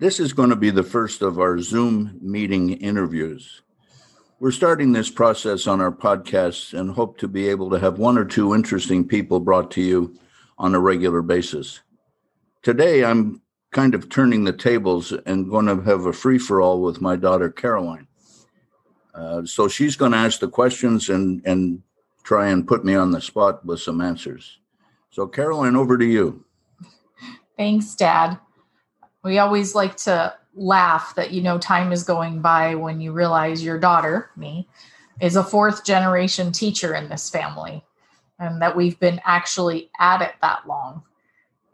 This 0.00 0.20
is 0.20 0.32
going 0.32 0.50
to 0.50 0.56
be 0.56 0.70
the 0.70 0.84
first 0.84 1.22
of 1.22 1.40
our 1.40 1.58
Zoom 1.58 2.18
meeting 2.22 2.70
interviews. 2.70 3.62
We're 4.38 4.52
starting 4.52 4.92
this 4.92 5.10
process 5.10 5.66
on 5.66 5.80
our 5.80 5.90
podcast 5.90 6.78
and 6.78 6.92
hope 6.92 7.18
to 7.18 7.26
be 7.26 7.48
able 7.48 7.68
to 7.70 7.80
have 7.80 7.98
one 7.98 8.16
or 8.16 8.24
two 8.24 8.54
interesting 8.54 9.08
people 9.08 9.40
brought 9.40 9.72
to 9.72 9.82
you 9.82 10.16
on 10.56 10.76
a 10.76 10.78
regular 10.78 11.20
basis. 11.20 11.80
Today, 12.62 13.04
I'm 13.04 13.42
kind 13.72 13.92
of 13.92 14.08
turning 14.08 14.44
the 14.44 14.52
tables 14.52 15.12
and 15.26 15.50
going 15.50 15.66
to 15.66 15.80
have 15.82 16.06
a 16.06 16.12
free 16.12 16.38
for 16.38 16.60
all 16.60 16.80
with 16.80 17.00
my 17.00 17.16
daughter, 17.16 17.50
Caroline. 17.50 18.06
Uh, 19.12 19.44
so 19.44 19.66
she's 19.66 19.96
going 19.96 20.12
to 20.12 20.18
ask 20.18 20.38
the 20.38 20.48
questions 20.48 21.08
and, 21.08 21.42
and 21.44 21.82
try 22.22 22.50
and 22.50 22.68
put 22.68 22.84
me 22.84 22.94
on 22.94 23.10
the 23.10 23.20
spot 23.20 23.66
with 23.66 23.80
some 23.80 24.00
answers. 24.00 24.58
So, 25.10 25.26
Caroline, 25.26 25.74
over 25.74 25.98
to 25.98 26.06
you. 26.06 26.44
Thanks, 27.56 27.96
Dad. 27.96 28.38
We 29.28 29.38
always 29.40 29.74
like 29.74 29.94
to 29.98 30.34
laugh 30.54 31.14
that 31.16 31.32
you 31.32 31.42
know 31.42 31.58
time 31.58 31.92
is 31.92 32.02
going 32.02 32.40
by 32.40 32.74
when 32.76 32.98
you 32.98 33.12
realize 33.12 33.62
your 33.62 33.78
daughter, 33.78 34.30
me, 34.36 34.66
is 35.20 35.36
a 35.36 35.44
fourth 35.44 35.84
generation 35.84 36.50
teacher 36.50 36.94
in 36.94 37.10
this 37.10 37.28
family 37.28 37.84
and 38.38 38.62
that 38.62 38.74
we've 38.74 38.98
been 38.98 39.20
actually 39.26 39.90
at 40.00 40.22
it 40.22 40.32
that 40.40 40.66
long. 40.66 41.02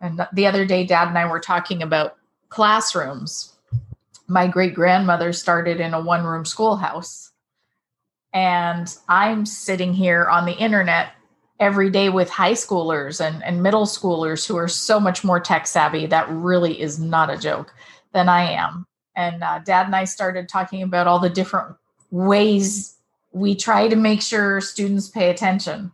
And 0.01 0.27
the 0.33 0.49
other 0.49 0.67
day, 0.67 0.85
Dad 0.85 1.07
and 1.07 1.17
I 1.17 1.27
were 1.27 1.39
talking 1.39 1.81
about 1.81 2.17
classrooms. 2.49 3.55
My 4.27 4.49
great 4.49 4.75
grandmother 4.75 5.33
started 5.33 5.79
in 5.79 5.95
a 5.95 6.03
one 6.03 6.25
room 6.25 6.45
schoolhouse. 6.45 7.31
And 8.33 8.93
I'm 9.09 9.47
sitting 9.47 9.93
here 9.93 10.25
on 10.25 10.45
the 10.45 10.57
internet 10.57 11.13
every 11.61 11.91
day 11.91 12.09
with 12.09 12.29
high 12.29 12.53
schoolers 12.53 13.25
and, 13.25 13.43
and 13.45 13.63
middle 13.63 13.87
schoolers 13.87 14.47
who 14.47 14.57
are 14.57 14.69
so 14.69 14.99
much 14.99 15.23
more 15.23 15.41
tech 15.41 15.67
savvy. 15.67 16.07
That 16.07 16.29
really 16.29 16.81
is 16.81 16.99
not 16.99 17.31
a 17.31 17.39
joke 17.39 17.75
than 18.13 18.29
I 18.29 18.51
am. 18.53 18.87
And 19.17 19.43
uh, 19.43 19.61
dad 19.61 19.87
and 19.87 19.95
I 19.95 20.05
started 20.05 20.49
talking 20.49 20.83
about 20.83 21.07
all 21.07 21.19
the 21.19 21.31
different 21.31 21.77
ways 22.11 22.97
we 23.33 23.55
try 23.55 23.89
to 23.89 23.97
make 23.97 24.23
sure 24.23 24.61
students 24.61 25.09
pay 25.09 25.31
attention. 25.31 25.93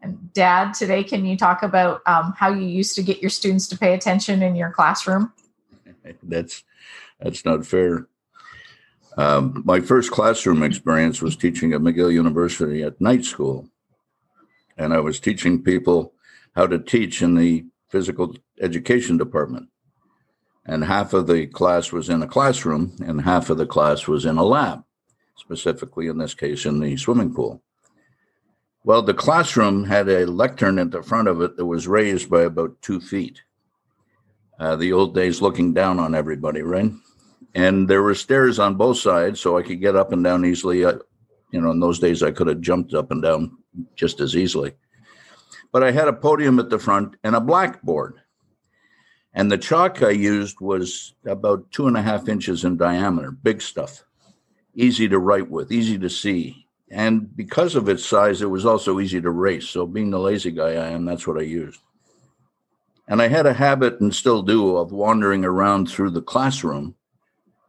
And 0.00 0.32
dad, 0.34 0.74
today, 0.74 1.02
can 1.02 1.24
you 1.24 1.36
talk 1.36 1.62
about 1.62 2.02
um, 2.06 2.34
how 2.36 2.52
you 2.52 2.66
used 2.66 2.94
to 2.96 3.02
get 3.02 3.22
your 3.22 3.30
students 3.30 3.66
to 3.68 3.78
pay 3.78 3.94
attention 3.94 4.42
in 4.42 4.54
your 4.54 4.70
classroom? 4.70 5.32
That's 6.22 6.62
that's 7.20 7.44
not 7.46 7.64
fair. 7.64 8.06
Um, 9.16 9.62
my 9.64 9.80
first 9.80 10.10
classroom 10.10 10.62
experience 10.62 11.22
was 11.22 11.36
teaching 11.36 11.72
at 11.72 11.80
McGill 11.80 12.12
University 12.12 12.82
at 12.82 13.00
night 13.00 13.24
school. 13.24 13.70
And 14.76 14.92
I 14.92 15.00
was 15.00 15.20
teaching 15.20 15.62
people 15.62 16.14
how 16.54 16.66
to 16.66 16.78
teach 16.78 17.22
in 17.22 17.34
the 17.34 17.66
physical 17.88 18.36
education 18.60 19.16
department 19.18 19.68
and 20.66 20.84
half 20.84 21.12
of 21.12 21.26
the 21.26 21.46
class 21.46 21.92
was 21.92 22.08
in 22.08 22.22
a 22.22 22.26
classroom 22.26 22.96
and 23.04 23.20
half 23.20 23.50
of 23.50 23.58
the 23.58 23.66
class 23.66 24.06
was 24.06 24.24
in 24.24 24.38
a 24.38 24.44
lab, 24.44 24.82
specifically 25.36 26.06
in 26.06 26.18
this 26.18 26.34
case 26.34 26.64
in 26.64 26.80
the 26.80 26.96
swimming 26.96 27.34
pool. 27.34 27.62
Well, 28.82 29.02
the 29.02 29.14
classroom 29.14 29.84
had 29.84 30.08
a 30.08 30.26
lectern 30.26 30.78
at 30.78 30.90
the 30.90 31.02
front 31.02 31.28
of 31.28 31.40
it 31.40 31.56
that 31.56 31.66
was 31.66 31.88
raised 31.88 32.30
by 32.30 32.42
about 32.42 32.80
two 32.82 33.00
feet. 33.00 33.42
Uh, 34.58 34.76
the 34.76 34.92
old 34.92 35.14
days 35.14 35.42
looking 35.42 35.74
down 35.74 35.98
on 35.98 36.14
everybody, 36.14 36.62
right? 36.62 36.92
And 37.54 37.88
there 37.88 38.02
were 38.02 38.14
stairs 38.14 38.58
on 38.58 38.76
both 38.76 38.98
sides, 38.98 39.40
so 39.40 39.56
I 39.56 39.62
could 39.62 39.80
get 39.80 39.96
up 39.96 40.12
and 40.12 40.22
down 40.22 40.44
easily. 40.44 40.84
Uh, 40.84 40.98
you 41.50 41.60
know, 41.60 41.70
in 41.70 41.80
those 41.80 41.98
days, 41.98 42.22
I 42.22 42.30
could 42.30 42.46
have 42.46 42.60
jumped 42.60 42.94
up 42.94 43.10
and 43.10 43.22
down 43.22 43.56
just 43.94 44.20
as 44.20 44.36
easily. 44.36 44.74
But 45.72 45.82
I 45.82 45.90
had 45.90 46.08
a 46.08 46.12
podium 46.12 46.58
at 46.58 46.70
the 46.70 46.78
front 46.78 47.16
and 47.24 47.34
a 47.34 47.40
blackboard. 47.40 48.20
And 49.32 49.50
the 49.50 49.58
chalk 49.58 50.02
I 50.02 50.10
used 50.10 50.60
was 50.60 51.14
about 51.26 51.70
two 51.72 51.88
and 51.88 51.96
a 51.96 52.02
half 52.02 52.28
inches 52.28 52.64
in 52.64 52.76
diameter, 52.76 53.32
big 53.32 53.60
stuff, 53.60 54.04
easy 54.74 55.08
to 55.08 55.18
write 55.18 55.50
with, 55.50 55.72
easy 55.72 55.98
to 55.98 56.08
see. 56.08 56.68
And 56.90 57.34
because 57.36 57.74
of 57.74 57.88
its 57.88 58.06
size, 58.06 58.40
it 58.40 58.50
was 58.50 58.64
also 58.64 59.00
easy 59.00 59.20
to 59.20 59.28
erase. 59.28 59.68
So, 59.68 59.86
being 59.86 60.10
the 60.10 60.20
lazy 60.20 60.52
guy 60.52 60.74
I 60.74 60.90
am, 60.90 61.04
that's 61.04 61.26
what 61.26 61.38
I 61.38 61.42
used. 61.42 61.80
And 63.08 63.20
I 63.20 63.26
had 63.26 63.46
a 63.46 63.52
habit 63.52 64.00
and 64.00 64.14
still 64.14 64.42
do 64.42 64.76
of 64.76 64.92
wandering 64.92 65.44
around 65.44 65.90
through 65.90 66.10
the 66.10 66.22
classroom 66.22 66.94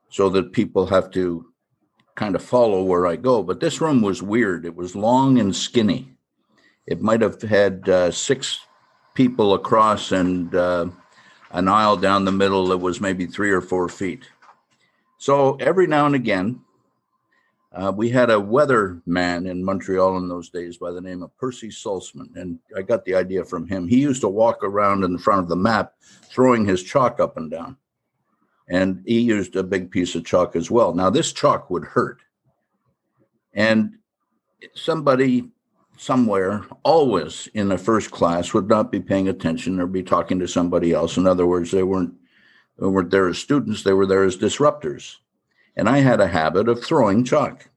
so 0.10 0.30
that 0.30 0.54
people 0.54 0.86
have 0.86 1.10
to 1.12 1.48
kind 2.16 2.36
of 2.36 2.44
follow 2.44 2.84
where 2.84 3.08
I 3.08 3.16
go. 3.16 3.44
But 3.44 3.60
this 3.60 3.82
room 3.82 4.02
was 4.02 4.22
weird. 4.24 4.66
It 4.66 4.76
was 4.76 4.96
long 4.96 5.38
and 5.40 5.56
skinny. 5.56 6.14
It 6.88 7.02
might 7.02 7.22
have 7.22 7.42
had 7.42 7.88
uh, 7.90 8.12
six 8.12 8.60
people 9.14 9.54
across 9.54 10.12
and 10.12 10.54
uh, 10.54 10.88
an 11.52 11.68
aisle 11.68 11.98
down 11.98 12.26
the 12.26 12.32
middle 12.32 12.68
that 12.68 12.78
was 12.78 13.02
maybe 13.02 13.26
three 13.26 13.52
or 13.52 13.62
four 13.62 13.90
feet. 13.90 14.24
So 15.18 15.56
every 15.56 15.88
now 15.88 16.06
and 16.06 16.16
again, 16.16 16.62
uh, 17.76 17.92
we 17.92 18.10
had 18.10 18.30
a 18.30 18.40
weather 18.40 19.02
man 19.06 19.46
in 19.48 19.64
Montreal 19.64 20.18
in 20.18 20.30
those 20.30 20.50
days 20.50 20.78
by 20.78 20.92
the 20.92 21.02
name 21.02 21.22
of 21.22 21.36
Percy 21.38 21.68
Saltzman, 21.68 22.34
and 22.36 22.60
I 22.78 22.82
got 22.82 23.04
the 23.04 23.16
idea 23.16 23.44
from 23.44 23.68
him. 23.68 23.88
He 23.88 24.00
used 24.00 24.22
to 24.22 24.30
walk 24.30 24.64
around 24.64 25.04
in 25.04 25.18
front 25.18 25.42
of 25.42 25.50
the 25.50 25.58
map, 25.58 25.94
throwing 26.30 26.66
his 26.66 26.84
chalk 26.84 27.20
up 27.20 27.36
and 27.36 27.52
down, 27.52 27.76
and 28.68 29.04
he 29.06 29.20
used 29.20 29.56
a 29.56 29.64
big 29.64 29.92
piece 29.92 30.16
of 30.16 30.26
chalk 30.26 30.56
as 30.56 30.72
well. 30.72 30.94
Now 30.94 31.10
this 31.10 31.32
chalk 31.32 31.70
would 31.70 31.86
hurt, 31.86 32.22
and 33.54 33.96
somebody 34.74 35.50
somewhere, 35.98 36.66
always 36.84 37.48
in 37.54 37.70
the 37.70 37.78
first 37.78 38.12
class, 38.12 38.54
would 38.54 38.68
not 38.68 38.92
be 38.92 39.00
paying 39.00 39.28
attention 39.28 39.80
or 39.80 39.88
be 39.88 40.04
talking 40.04 40.40
to 40.40 40.48
somebody 40.48 40.92
else. 40.92 41.18
In 41.18 41.28
other 41.28 41.46
words, 41.46 41.72
they 41.72 41.84
weren't 41.84 42.14
they 42.78 42.88
weren't 42.88 43.12
there 43.12 43.28
as 43.28 43.38
students; 43.38 43.84
they 43.84 43.94
were 43.94 44.06
there 44.06 44.24
as 44.24 44.38
disruptors. 44.38 45.18
And 45.78 45.90
I 45.90 46.00
had 46.00 46.22
a 46.22 46.28
habit 46.28 46.70
of 46.70 46.84
throwing 46.84 47.24
chalk, 47.24 47.70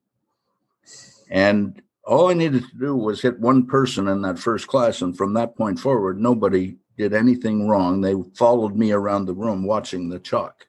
and 1.31 1.83
all 2.05 2.31
I 2.31 2.35
needed 2.35 2.65
to 2.71 2.79
do 2.79 2.97
was 2.97 3.21
hit 3.21 3.39
one 3.39 3.67
person 3.67 4.09
in 4.09 4.23
that 4.23 4.39
first 4.39 4.67
class, 4.67 5.03
and 5.03 5.17
from 5.17 5.35
that 5.35 5.57
point 5.57 5.79
forward, 5.79 6.19
nobody 6.19 6.79
did 6.97 7.13
anything 7.13 7.69
wrong. 7.69 8.01
They 8.01 8.15
followed 8.35 8.77
me 8.77 8.93
around 8.93 9.27
the 9.27 9.35
room 9.35 9.65
watching 9.65 10.09
the 10.09 10.19
chalk. 10.19 10.68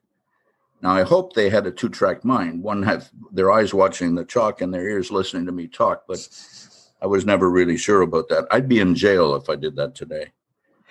Now, 0.81 0.91
I 0.91 1.03
hope 1.03 1.33
they 1.33 1.49
had 1.49 1.67
a 1.67 1.71
two 1.71 1.89
track 1.89 2.23
mind. 2.23 2.63
One 2.63 2.83
had 2.83 3.05
their 3.31 3.51
eyes 3.51 3.73
watching 3.73 4.15
the 4.15 4.23
chalk 4.23 4.61
and 4.61 4.73
their 4.73 4.87
ears 4.87 5.11
listening 5.11 5.45
to 5.45 5.51
me 5.51 5.67
talk, 5.67 6.03
but 6.07 6.27
I 7.01 7.07
was 7.07 7.25
never 7.25 7.49
really 7.49 7.77
sure 7.77 8.01
about 8.01 8.29
that. 8.29 8.47
I'd 8.51 8.69
be 8.69 8.79
in 8.79 8.95
jail 8.95 9.35
if 9.35 9.49
I 9.49 9.55
did 9.55 9.75
that 9.75 9.95
today, 9.95 10.31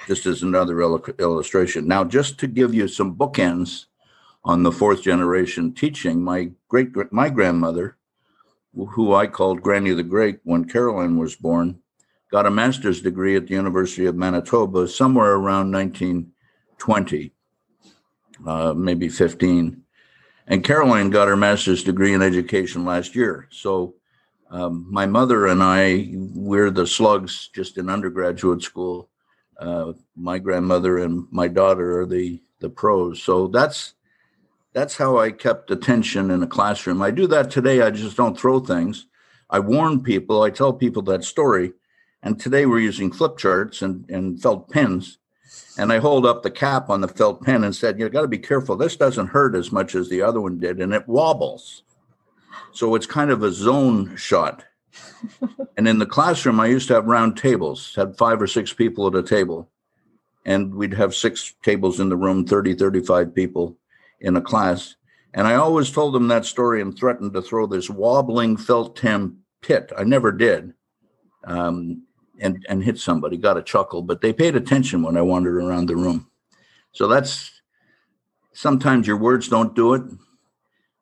just 0.07 0.27
as 0.27 0.43
another 0.43 0.81
il- 0.83 1.05
illustration. 1.19 1.89
Now, 1.89 2.05
just 2.05 2.39
to 2.41 2.47
give 2.47 2.75
you 2.75 2.87
some 2.87 3.17
bookends 3.17 3.87
on 4.45 4.63
the 4.63 4.73
fourth 4.73 5.03
generation 5.03 5.73
teaching, 5.73 6.23
my 6.23 6.51
great 6.69 6.91
my 7.13 7.31
grandmother, 7.31 7.97
who 8.75 9.15
I 9.15 9.27
called 9.27 9.63
Granny 9.63 9.93
the 9.93 10.03
Great 10.03 10.41
when 10.45 10.67
Caroline 10.67 11.19
was 11.19 11.35
born, 11.35 11.81
got 12.31 12.47
a 12.47 12.51
master's 12.51 13.01
degree 13.01 13.37
at 13.37 13.47
the 13.47 13.55
University 13.55 14.07
of 14.07 14.15
Manitoba 14.15 14.87
somewhere 14.87 15.33
around 15.33 15.73
1920, 15.73 17.33
uh, 18.47 18.75
maybe 18.75 19.09
15. 19.09 19.83
And 20.47 20.65
Caroline 20.65 21.11
got 21.11 21.29
her 21.29 21.37
master's 21.37 21.85
degree 21.85 22.15
in 22.15 22.23
education 22.23 22.85
last 22.85 23.15
year. 23.15 23.49
So 23.51 23.95
um, 24.51 24.87
my 24.91 25.07
mother 25.07 25.47
and 25.47 25.63
I, 25.63 26.11
we're 26.15 26.71
the 26.71 26.87
slugs 26.87 27.51
just 27.55 27.77
in 27.77 27.91
undergraduate 27.91 28.63
school. 28.63 29.11
Uh, 29.59 29.93
my 30.17 30.39
grandmother 30.39 30.99
and 30.99 31.27
my 31.31 31.49
daughter 31.49 32.01
are 32.01 32.07
the 32.07 32.41
the 32.61 32.69
pros. 32.69 33.23
So 33.23 33.49
that's 33.49 33.95
that's 34.73 34.97
how 34.97 35.19
I 35.19 35.31
kept 35.31 35.71
attention 35.71 36.31
in 36.31 36.43
a 36.43 36.47
classroom. 36.47 37.03
I 37.03 37.11
do 37.11 37.27
that 37.29 37.51
today. 37.51 37.83
I 37.83 37.91
just 37.91 38.17
don't 38.17 38.39
throw 38.39 38.61
things. 38.61 39.07
I 39.51 39.61
warn 39.61 40.03
people. 40.03 40.43
I 40.43 40.51
tell 40.51 40.73
people 40.73 41.03
that 41.03 41.25
story. 41.25 41.73
And 42.23 42.39
today 42.39 42.67
we're 42.67 42.81
using 42.81 43.11
flip 43.11 43.39
charts 43.39 43.83
and, 43.83 44.09
and 44.11 44.41
felt 44.41 44.71
pens. 44.71 45.19
And 45.79 45.93
I 45.93 45.99
hold 45.99 46.27
up 46.27 46.43
the 46.43 46.51
cap 46.51 46.91
on 46.91 47.01
the 47.01 47.09
felt 47.09 47.43
pen 47.43 47.65
and 47.65 47.75
said, 47.75 47.99
You've 47.99 48.13
got 48.13 48.23
to 48.23 48.29
be 48.29 48.39
careful. 48.39 48.77
This 48.77 48.97
doesn't 48.97 49.29
hurt 49.29 49.55
as 49.55 49.71
much 49.71 49.95
as 49.95 50.09
the 50.09 50.23
other 50.23 50.41
one 50.41 50.59
did, 50.59 50.81
and 50.81 50.93
it 50.93 51.07
wobbles. 51.07 51.83
So 52.73 52.95
it's 52.95 53.07
kind 53.07 53.31
of 53.31 53.43
a 53.43 53.53
zone 53.53 54.17
shot. 54.17 54.65
and 55.77 55.87
in 55.87 55.99
the 55.99 56.07
classroom, 56.07 56.61
I 56.61 56.67
used 56.67 56.89
to 56.89 56.95
have 56.95 57.07
round 57.07 57.37
tables, 57.37 57.95
had 57.95 58.17
five 58.17 58.43
or 58.43 58.47
six 58.47 58.73
people 58.73 59.07
at 59.07 59.15
a 59.15 59.23
table. 59.23 59.71
And 60.45 60.75
we'd 60.75 60.95
have 60.95 61.15
six 61.15 61.55
tables 61.63 62.01
in 62.01 62.09
the 62.09 62.17
room, 62.17 62.47
30, 62.47 62.75
35 62.75 63.35
people 63.35 63.77
in 64.21 64.37
a 64.37 64.41
class. 64.41 64.97
And 65.35 65.47
I 65.47 65.55
always 65.55 65.91
told 65.91 66.15
them 66.15 66.29
that 66.29 66.47
story 66.47 66.81
and 66.81 66.97
threatened 66.97 67.35
to 67.35 67.43
throw 67.43 67.67
this 67.67 67.91
wobbling 67.91 68.57
felt 68.57 68.97
tin 68.97 69.39
pit. 69.61 69.93
I 69.97 70.05
never 70.05 70.33
did. 70.33 70.73
Um, 71.45 72.05
and, 72.41 72.65
and 72.69 72.85
hit 72.85 72.99
somebody, 72.99 73.37
got 73.37 73.57
a 73.57 73.63
chuckle, 73.63 74.03
but 74.03 74.21
they 74.21 74.33
paid 74.33 74.57
attention 74.57 75.03
when 75.03 75.17
I 75.17 75.23
wandered 75.23 75.57
around 75.57 75.87
the 75.87 75.97
room. 75.97 76.31
So 76.93 77.09
that's 77.09 77.61
sometimes 78.53 79.07
your 79.07 79.17
words 79.17 79.49
don't 79.49 79.75
do 79.75 79.95
it. 79.95 80.03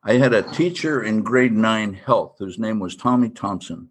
I 0.03 0.15
had 0.15 0.33
a 0.33 0.43
teacher 0.43 1.03
in 1.03 1.23
grade 1.23 1.53
nine 1.53 1.95
health 1.95 2.37
whose 2.39 2.59
name 2.59 2.79
was 2.79 2.95
Tommy 2.95 3.29
Thompson. 3.29 3.91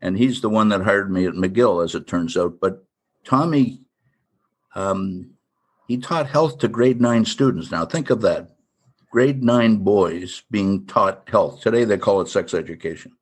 And 0.00 0.16
he's 0.16 0.40
the 0.40 0.50
one 0.50 0.68
that 0.68 0.82
hired 0.82 1.10
me 1.10 1.26
at 1.26 1.32
McGill, 1.32 1.82
as 1.82 1.94
it 1.94 2.06
turns 2.06 2.36
out. 2.36 2.60
But 2.60 2.84
Tommy 3.24 3.80
um, 4.76 5.30
He 5.88 5.96
taught 5.98 6.28
health 6.28 6.58
to 6.58 6.68
grade 6.68 7.00
nine 7.00 7.24
students. 7.24 7.70
Now, 7.70 7.86
think 7.86 8.10
of 8.10 8.20
that 8.22 8.56
grade 9.10 9.42
nine 9.42 9.78
boys 9.78 10.42
being 10.50 10.86
taught 10.86 11.28
health. 11.28 11.60
Today, 11.60 11.84
they 11.84 11.96
call 11.96 12.20
it 12.20 12.28
sex 12.28 12.52
education. 12.54 13.12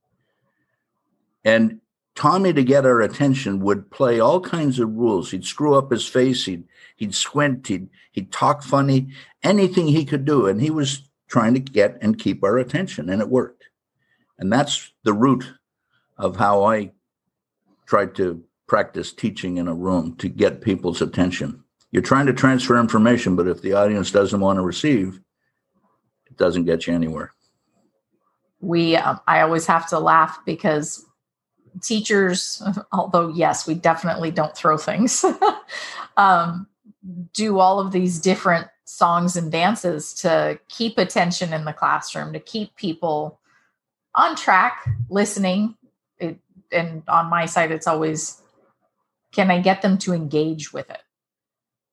And 1.44 1.80
Tommy, 2.14 2.52
to 2.52 2.62
get 2.62 2.86
our 2.86 3.00
attention, 3.00 3.60
would 3.60 3.90
play 3.90 4.20
all 4.20 4.40
kinds 4.40 4.78
of 4.78 4.94
rules. 4.94 5.30
He'd 5.30 5.44
screw 5.44 5.74
up 5.74 5.90
his 5.90 6.06
face. 6.06 6.44
He'd 6.44 6.64
he'd 6.96 7.14
squint. 7.14 7.66
He'd 7.66 7.88
he'd 8.12 8.30
talk 8.30 8.62
funny. 8.62 9.08
Anything 9.42 9.88
he 9.88 10.04
could 10.04 10.24
do, 10.24 10.46
and 10.46 10.60
he 10.60 10.70
was 10.70 11.08
trying 11.28 11.54
to 11.54 11.60
get 11.60 11.98
and 12.00 12.18
keep 12.18 12.44
our 12.44 12.58
attention, 12.58 13.10
and 13.10 13.20
it 13.20 13.28
worked. 13.28 13.64
And 14.38 14.52
that's 14.52 14.92
the 15.02 15.12
root 15.12 15.44
of 16.16 16.36
how 16.36 16.64
I 16.64 16.92
tried 17.86 18.14
to 18.16 18.42
practice 18.66 19.12
teaching 19.12 19.56
in 19.56 19.68
a 19.68 19.74
room 19.74 20.16
to 20.16 20.28
get 20.28 20.60
people's 20.60 21.02
attention. 21.02 21.62
You're 21.90 22.02
trying 22.02 22.26
to 22.26 22.32
transfer 22.32 22.78
information, 22.78 23.36
but 23.36 23.46
if 23.46 23.62
the 23.62 23.74
audience 23.74 24.10
doesn't 24.10 24.40
want 24.40 24.56
to 24.58 24.62
receive, 24.62 25.20
it 26.26 26.36
doesn't 26.36 26.64
get 26.64 26.86
you 26.86 26.94
anywhere. 26.94 27.32
We, 28.60 28.96
uh, 28.96 29.16
I 29.26 29.42
always 29.42 29.66
have 29.66 29.88
to 29.90 29.98
laugh 29.98 30.38
because 30.46 31.04
teachers, 31.82 32.62
although 32.92 33.28
yes, 33.28 33.66
we 33.66 33.74
definitely 33.74 34.30
don't 34.30 34.56
throw 34.56 34.76
things, 34.76 35.24
um, 36.16 36.66
do 37.32 37.58
all 37.58 37.80
of 37.80 37.92
these 37.92 38.18
different 38.18 38.68
songs 38.84 39.36
and 39.36 39.50
dances 39.50 40.14
to 40.14 40.58
keep 40.68 40.98
attention 40.98 41.52
in 41.52 41.64
the 41.64 41.72
classroom, 41.72 42.32
to 42.32 42.40
keep 42.40 42.76
people 42.76 43.40
on 44.14 44.36
track, 44.36 44.86
listening. 45.10 45.74
It, 46.18 46.38
and 46.70 47.02
on 47.08 47.26
my 47.26 47.46
side, 47.46 47.70
it's 47.70 47.86
always 47.86 48.40
can 49.32 49.50
I 49.50 49.60
get 49.60 49.82
them 49.82 49.98
to 49.98 50.12
engage 50.12 50.72
with 50.72 50.88
it? 50.90 51.02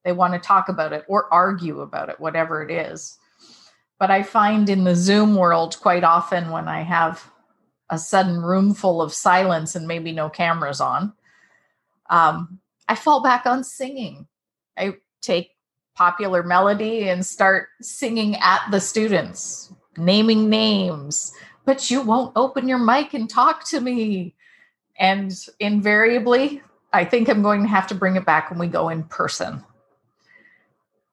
They 0.06 0.12
want 0.12 0.34
to 0.34 0.40
talk 0.40 0.70
about 0.70 0.94
it 0.94 1.04
or 1.08 1.32
argue 1.34 1.82
about 1.82 2.10
it, 2.10 2.20
whatever 2.20 2.62
it 2.62 2.72
is. 2.72 3.18
But 4.00 4.12
I 4.12 4.24
find 4.24 4.70
in 4.70 4.84
the 4.84 4.96
Zoom 4.96 5.36
world 5.36 5.78
quite 5.80 6.04
often 6.04 6.52
when 6.52 6.68
I 6.68 6.82
have 6.82 7.32
a 7.92 7.98
sudden 7.98 8.42
room 8.42 8.74
full 8.74 9.02
of 9.02 9.14
silence 9.14 9.76
and 9.76 9.88
maybe 9.88 10.12
no 10.12 10.30
cameras 10.30 10.82
on, 10.82 11.14
um, 12.10 12.60
I 12.88 12.96
fall 12.96 13.22
back 13.22 13.46
on 13.46 13.64
singing. 13.64 14.28
I 14.78 14.96
take 15.22 15.52
popular 15.96 16.42
melody 16.42 17.10
and 17.10 17.26
start 17.26 17.68
singing 17.82 18.36
at 18.38 18.62
the 18.72 18.80
students, 18.80 19.74
naming 19.98 20.50
names, 20.50 21.34
but 21.66 21.92
you 21.92 22.02
won't 22.02 22.34
open 22.36 22.68
your 22.68 22.80
mic 22.80 23.14
and 23.14 23.30
talk 23.30 23.68
to 23.70 23.80
me. 23.80 24.34
And 24.98 25.34
invariably, 25.60 26.62
I 26.94 27.06
think 27.06 27.30
I'm 27.30 27.42
going 27.42 27.62
to 27.62 27.68
have 27.68 27.88
to 27.88 27.96
bring 27.96 28.16
it 28.16 28.26
back 28.26 28.50
when 28.50 28.60
we 28.60 28.68
go 28.68 28.90
in 28.90 29.04
person 29.04 29.64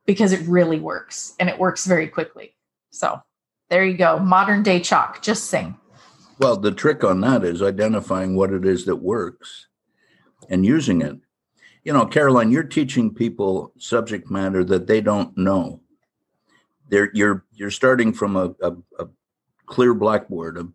because 0.07 0.33
it 0.33 0.47
really 0.49 0.81
works 0.81 1.35
and 1.39 1.49
it 1.49 1.59
works 1.59 1.87
very 1.87 2.09
quickly. 2.09 2.55
So 2.91 3.23
there 3.69 3.85
you 3.85 3.97
go. 3.97 4.19
Modern 4.19 4.63
day 4.63 4.81
chalk, 4.81 5.23
just 5.23 5.45
sing. 5.47 5.77
Well, 6.39 6.57
the 6.57 6.73
trick 6.73 7.03
on 7.03 7.21
that 7.23 7.45
is 7.45 7.63
identifying 7.63 8.37
what 8.37 8.53
it 8.53 8.65
is 8.65 8.85
that 8.85 8.97
works 8.97 9.67
and 10.49 10.65
using 10.65 11.03
it. 11.03 11.17
You 11.85 11.93
know, 11.93 12.07
Caroline, 12.07 12.53
you're 12.53 12.63
teaching 12.63 13.15
people 13.15 13.73
subject 13.79 14.31
matter 14.31 14.63
that 14.65 14.87
they 14.87 15.01
don't 15.01 15.37
know. 15.37 15.81
They're, 16.89 17.11
you're 17.13 17.45
you're 17.53 17.71
starting 17.71 18.13
from 18.13 18.37
a, 18.37 18.55
a, 18.63 18.73
a 18.99 19.09
clear 19.67 19.95
blackboard, 19.95 20.59
a, 20.59 20.69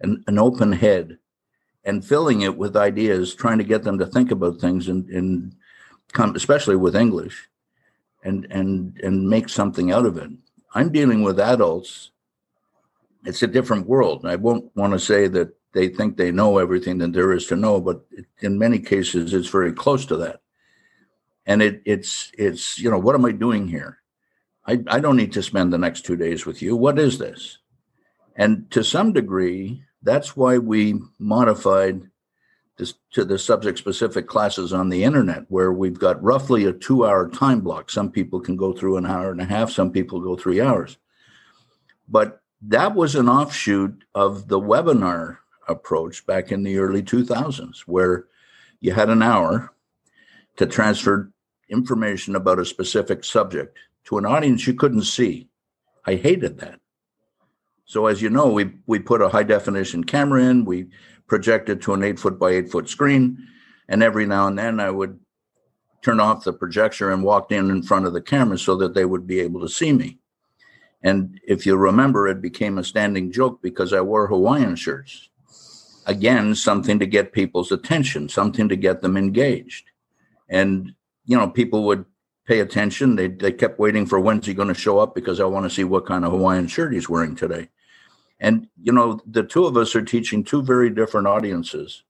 an, 0.00 0.24
an 0.26 0.38
open 0.38 0.72
head, 0.72 1.18
and 1.84 2.04
filling 2.04 2.42
it 2.42 2.56
with 2.56 2.76
ideas, 2.76 3.34
trying 3.34 3.58
to 3.58 3.64
get 3.64 3.82
them 3.82 3.98
to 3.98 4.06
think 4.06 4.30
about 4.30 4.60
things, 4.60 4.88
and, 4.88 5.08
and 5.10 5.54
come, 6.12 6.34
especially 6.34 6.76
with 6.76 6.96
English, 6.96 7.48
and 8.24 8.46
and 8.50 8.98
and 9.02 9.28
make 9.28 9.48
something 9.48 9.92
out 9.92 10.06
of 10.06 10.16
it. 10.16 10.30
I'm 10.74 10.92
dealing 10.92 11.22
with 11.22 11.40
adults 11.40 12.10
it's 13.24 13.42
a 13.42 13.46
different 13.46 13.86
world. 13.86 14.24
I 14.26 14.36
won't 14.36 14.74
want 14.76 14.92
to 14.92 14.98
say 14.98 15.28
that 15.28 15.54
they 15.72 15.88
think 15.88 16.16
they 16.16 16.32
know 16.32 16.58
everything 16.58 16.98
that 16.98 17.12
there 17.12 17.32
is 17.32 17.46
to 17.46 17.56
know, 17.56 17.80
but 17.80 18.04
in 18.40 18.58
many 18.58 18.78
cases, 18.78 19.34
it's 19.34 19.48
very 19.48 19.72
close 19.72 20.04
to 20.06 20.16
that. 20.16 20.40
And 21.46 21.62
it, 21.62 21.82
it's 21.84 22.30
it's 22.36 22.78
you 22.78 22.90
know 22.90 22.98
what 22.98 23.14
am 23.14 23.24
I 23.24 23.32
doing 23.32 23.68
here? 23.68 23.98
I, 24.66 24.82
I 24.88 25.00
don't 25.00 25.16
need 25.16 25.32
to 25.32 25.42
spend 25.42 25.72
the 25.72 25.78
next 25.78 26.04
two 26.04 26.16
days 26.16 26.46
with 26.46 26.62
you. 26.62 26.76
What 26.76 26.98
is 26.98 27.18
this? 27.18 27.58
And 28.36 28.70
to 28.70 28.84
some 28.84 29.12
degree, 29.12 29.82
that's 30.02 30.36
why 30.36 30.58
we 30.58 31.00
modified 31.18 32.02
this 32.76 32.94
to 33.12 33.24
the 33.24 33.38
subject 33.38 33.78
specific 33.78 34.26
classes 34.26 34.72
on 34.72 34.88
the 34.88 35.04
internet, 35.04 35.44
where 35.48 35.72
we've 35.72 35.98
got 35.98 36.22
roughly 36.22 36.64
a 36.64 36.72
two 36.72 37.06
hour 37.06 37.28
time 37.28 37.60
block. 37.60 37.90
Some 37.90 38.10
people 38.10 38.40
can 38.40 38.56
go 38.56 38.72
through 38.72 38.96
an 38.96 39.06
hour 39.06 39.30
and 39.30 39.40
a 39.40 39.44
half, 39.44 39.70
some 39.70 39.90
people 39.90 40.20
go 40.20 40.36
three 40.36 40.60
hours. 40.60 40.98
But 42.08 42.39
that 42.62 42.94
was 42.94 43.14
an 43.14 43.28
offshoot 43.28 44.04
of 44.14 44.48
the 44.48 44.60
webinar 44.60 45.38
approach 45.68 46.26
back 46.26 46.52
in 46.52 46.62
the 46.62 46.78
early 46.78 47.02
2000s, 47.02 47.80
where 47.80 48.26
you 48.80 48.92
had 48.92 49.08
an 49.08 49.22
hour 49.22 49.72
to 50.56 50.66
transfer 50.66 51.32
information 51.68 52.36
about 52.36 52.58
a 52.58 52.64
specific 52.64 53.24
subject 53.24 53.78
to 54.04 54.18
an 54.18 54.26
audience 54.26 54.66
you 54.66 54.74
couldn't 54.74 55.04
see. 55.04 55.48
I 56.04 56.16
hated 56.16 56.58
that. 56.58 56.80
So, 57.84 58.06
as 58.06 58.22
you 58.22 58.30
know, 58.30 58.48
we, 58.48 58.72
we 58.86 58.98
put 58.98 59.22
a 59.22 59.28
high 59.28 59.42
definition 59.42 60.04
camera 60.04 60.44
in, 60.44 60.64
we 60.64 60.86
projected 61.26 61.82
to 61.82 61.94
an 61.94 62.04
eight 62.04 62.18
foot 62.18 62.38
by 62.38 62.50
eight 62.50 62.70
foot 62.70 62.88
screen, 62.88 63.38
and 63.88 64.02
every 64.02 64.26
now 64.26 64.46
and 64.46 64.58
then 64.58 64.80
I 64.80 64.90
would 64.90 65.18
turn 66.02 66.20
off 66.20 66.44
the 66.44 66.52
projector 66.52 67.10
and 67.10 67.24
walk 67.24 67.52
in 67.52 67.70
in 67.70 67.82
front 67.82 68.06
of 68.06 68.12
the 68.12 68.22
camera 68.22 68.58
so 68.58 68.76
that 68.76 68.94
they 68.94 69.04
would 69.04 69.26
be 69.26 69.40
able 69.40 69.60
to 69.60 69.68
see 69.68 69.92
me. 69.92 70.19
And 71.02 71.40
if 71.46 71.64
you 71.64 71.76
remember, 71.76 72.28
it 72.28 72.42
became 72.42 72.78
a 72.78 72.84
standing 72.84 73.32
joke 73.32 73.62
because 73.62 73.92
I 73.92 74.00
wore 74.00 74.26
Hawaiian 74.26 74.76
shirts. 74.76 75.28
Again, 76.06 76.54
something 76.54 76.98
to 76.98 77.06
get 77.06 77.32
people's 77.32 77.72
attention, 77.72 78.28
something 78.28 78.68
to 78.68 78.76
get 78.76 79.00
them 79.00 79.16
engaged. 79.16 79.90
And, 80.48 80.94
you 81.24 81.36
know, 81.36 81.48
people 81.48 81.84
would 81.84 82.04
pay 82.46 82.60
attention. 82.60 83.16
They, 83.16 83.28
they 83.28 83.52
kept 83.52 83.78
waiting 83.78 84.06
for 84.06 84.18
when's 84.18 84.46
he 84.46 84.54
going 84.54 84.68
to 84.68 84.74
show 84.74 84.98
up 84.98 85.14
because 85.14 85.40
I 85.40 85.44
want 85.44 85.64
to 85.64 85.70
see 85.70 85.84
what 85.84 86.06
kind 86.06 86.24
of 86.24 86.32
Hawaiian 86.32 86.66
shirt 86.66 86.92
he's 86.92 87.08
wearing 87.08 87.36
today. 87.36 87.68
And, 88.40 88.68
you 88.82 88.92
know, 88.92 89.20
the 89.26 89.42
two 89.42 89.66
of 89.66 89.76
us 89.76 89.94
are 89.94 90.02
teaching 90.02 90.42
two 90.42 90.62
very 90.62 90.90
different 90.90 91.26
audiences. 91.26 92.02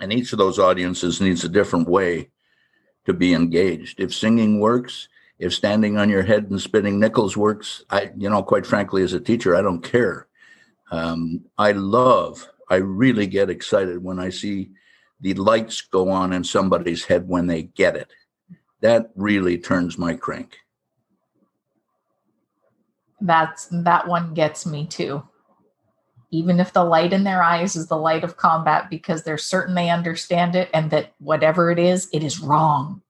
And 0.00 0.12
each 0.12 0.32
of 0.32 0.38
those 0.38 0.58
audiences 0.58 1.20
needs 1.20 1.44
a 1.44 1.48
different 1.48 1.88
way 1.88 2.30
to 3.04 3.12
be 3.12 3.34
engaged. 3.34 4.00
If 4.00 4.14
singing 4.14 4.58
works, 4.58 5.08
if 5.38 5.52
standing 5.52 5.98
on 5.98 6.08
your 6.08 6.22
head 6.22 6.50
and 6.50 6.60
spinning 6.60 7.00
nickels 7.00 7.36
works, 7.36 7.84
I, 7.90 8.10
you 8.16 8.30
know, 8.30 8.42
quite 8.42 8.66
frankly, 8.66 9.02
as 9.02 9.12
a 9.12 9.20
teacher, 9.20 9.56
I 9.56 9.62
don't 9.62 9.82
care. 9.82 10.28
Um, 10.90 11.44
I 11.58 11.72
love, 11.72 12.48
I 12.70 12.76
really 12.76 13.26
get 13.26 13.50
excited 13.50 14.02
when 14.02 14.18
I 14.18 14.30
see 14.30 14.70
the 15.20 15.34
lights 15.34 15.80
go 15.80 16.08
on 16.10 16.32
in 16.32 16.44
somebody's 16.44 17.04
head 17.04 17.28
when 17.28 17.46
they 17.46 17.62
get 17.62 17.96
it. 17.96 18.12
That 18.80 19.10
really 19.16 19.58
turns 19.58 19.98
my 19.98 20.14
crank. 20.14 20.58
That's 23.20 23.66
that 23.70 24.06
one 24.06 24.34
gets 24.34 24.66
me 24.66 24.86
too. 24.86 25.22
Even 26.30 26.60
if 26.60 26.72
the 26.72 26.84
light 26.84 27.12
in 27.12 27.24
their 27.24 27.42
eyes 27.42 27.76
is 27.76 27.86
the 27.86 27.96
light 27.96 28.24
of 28.24 28.36
combat 28.36 28.90
because 28.90 29.22
they're 29.22 29.38
certain 29.38 29.74
they 29.74 29.88
understand 29.88 30.54
it 30.54 30.68
and 30.74 30.90
that 30.90 31.14
whatever 31.18 31.70
it 31.70 31.78
is, 31.78 32.08
it 32.12 32.22
is 32.22 32.40
wrong. 32.40 33.00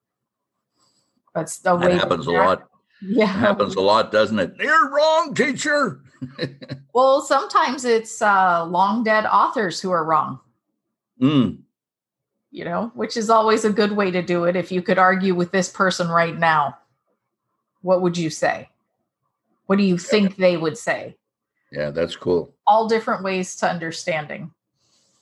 That's 1.34 1.58
the 1.58 1.76
that 1.76 1.86
way 1.86 1.96
happens 1.96 2.26
a 2.26 2.30
lot. 2.30 2.68
Yeah. 3.02 3.24
It 3.24 3.38
happens 3.38 3.74
a 3.74 3.80
lot, 3.80 4.12
doesn't 4.12 4.38
it? 4.38 4.54
You're 4.58 4.90
wrong, 4.90 5.34
teacher. 5.34 6.00
well, 6.94 7.20
sometimes 7.20 7.84
it's 7.84 8.22
uh, 8.22 8.64
long 8.64 9.02
dead 9.02 9.26
authors 9.26 9.80
who 9.80 9.90
are 9.90 10.04
wrong. 10.04 10.40
Mm. 11.20 11.58
You 12.50 12.64
know, 12.64 12.92
which 12.94 13.16
is 13.16 13.30
always 13.30 13.64
a 13.64 13.70
good 13.70 13.92
way 13.92 14.10
to 14.12 14.22
do 14.22 14.44
it. 14.44 14.54
If 14.54 14.70
you 14.70 14.80
could 14.80 14.98
argue 14.98 15.34
with 15.34 15.50
this 15.50 15.68
person 15.68 16.08
right 16.08 16.38
now, 16.38 16.78
what 17.82 18.00
would 18.00 18.16
you 18.16 18.30
say? 18.30 18.70
What 19.66 19.76
do 19.76 19.84
you 19.84 19.98
think 19.98 20.36
they 20.36 20.56
would 20.56 20.78
say? 20.78 21.16
Yeah, 21.72 21.90
that's 21.90 22.14
cool. 22.14 22.54
All 22.66 22.86
different 22.86 23.24
ways 23.24 23.56
to 23.56 23.68
understanding. 23.68 24.52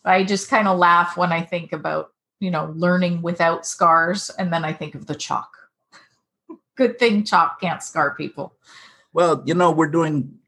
I 0.04 0.24
just 0.24 0.50
kind 0.50 0.68
of 0.68 0.78
laugh 0.78 1.16
when 1.16 1.32
I 1.32 1.40
think 1.40 1.72
about, 1.72 2.12
you 2.38 2.50
know, 2.50 2.72
learning 2.76 3.22
without 3.22 3.64
scars. 3.64 4.30
And 4.30 4.52
then 4.52 4.64
I 4.64 4.72
think 4.72 4.94
of 4.94 5.06
the 5.06 5.14
chalk 5.14 5.61
good 6.76 6.98
thing 6.98 7.24
chalk 7.24 7.60
can't 7.60 7.82
scar 7.82 8.14
people. 8.14 8.54
Well, 9.12 9.42
you 9.44 9.54
know, 9.54 9.70
we're 9.70 9.88
doing, 9.88 10.38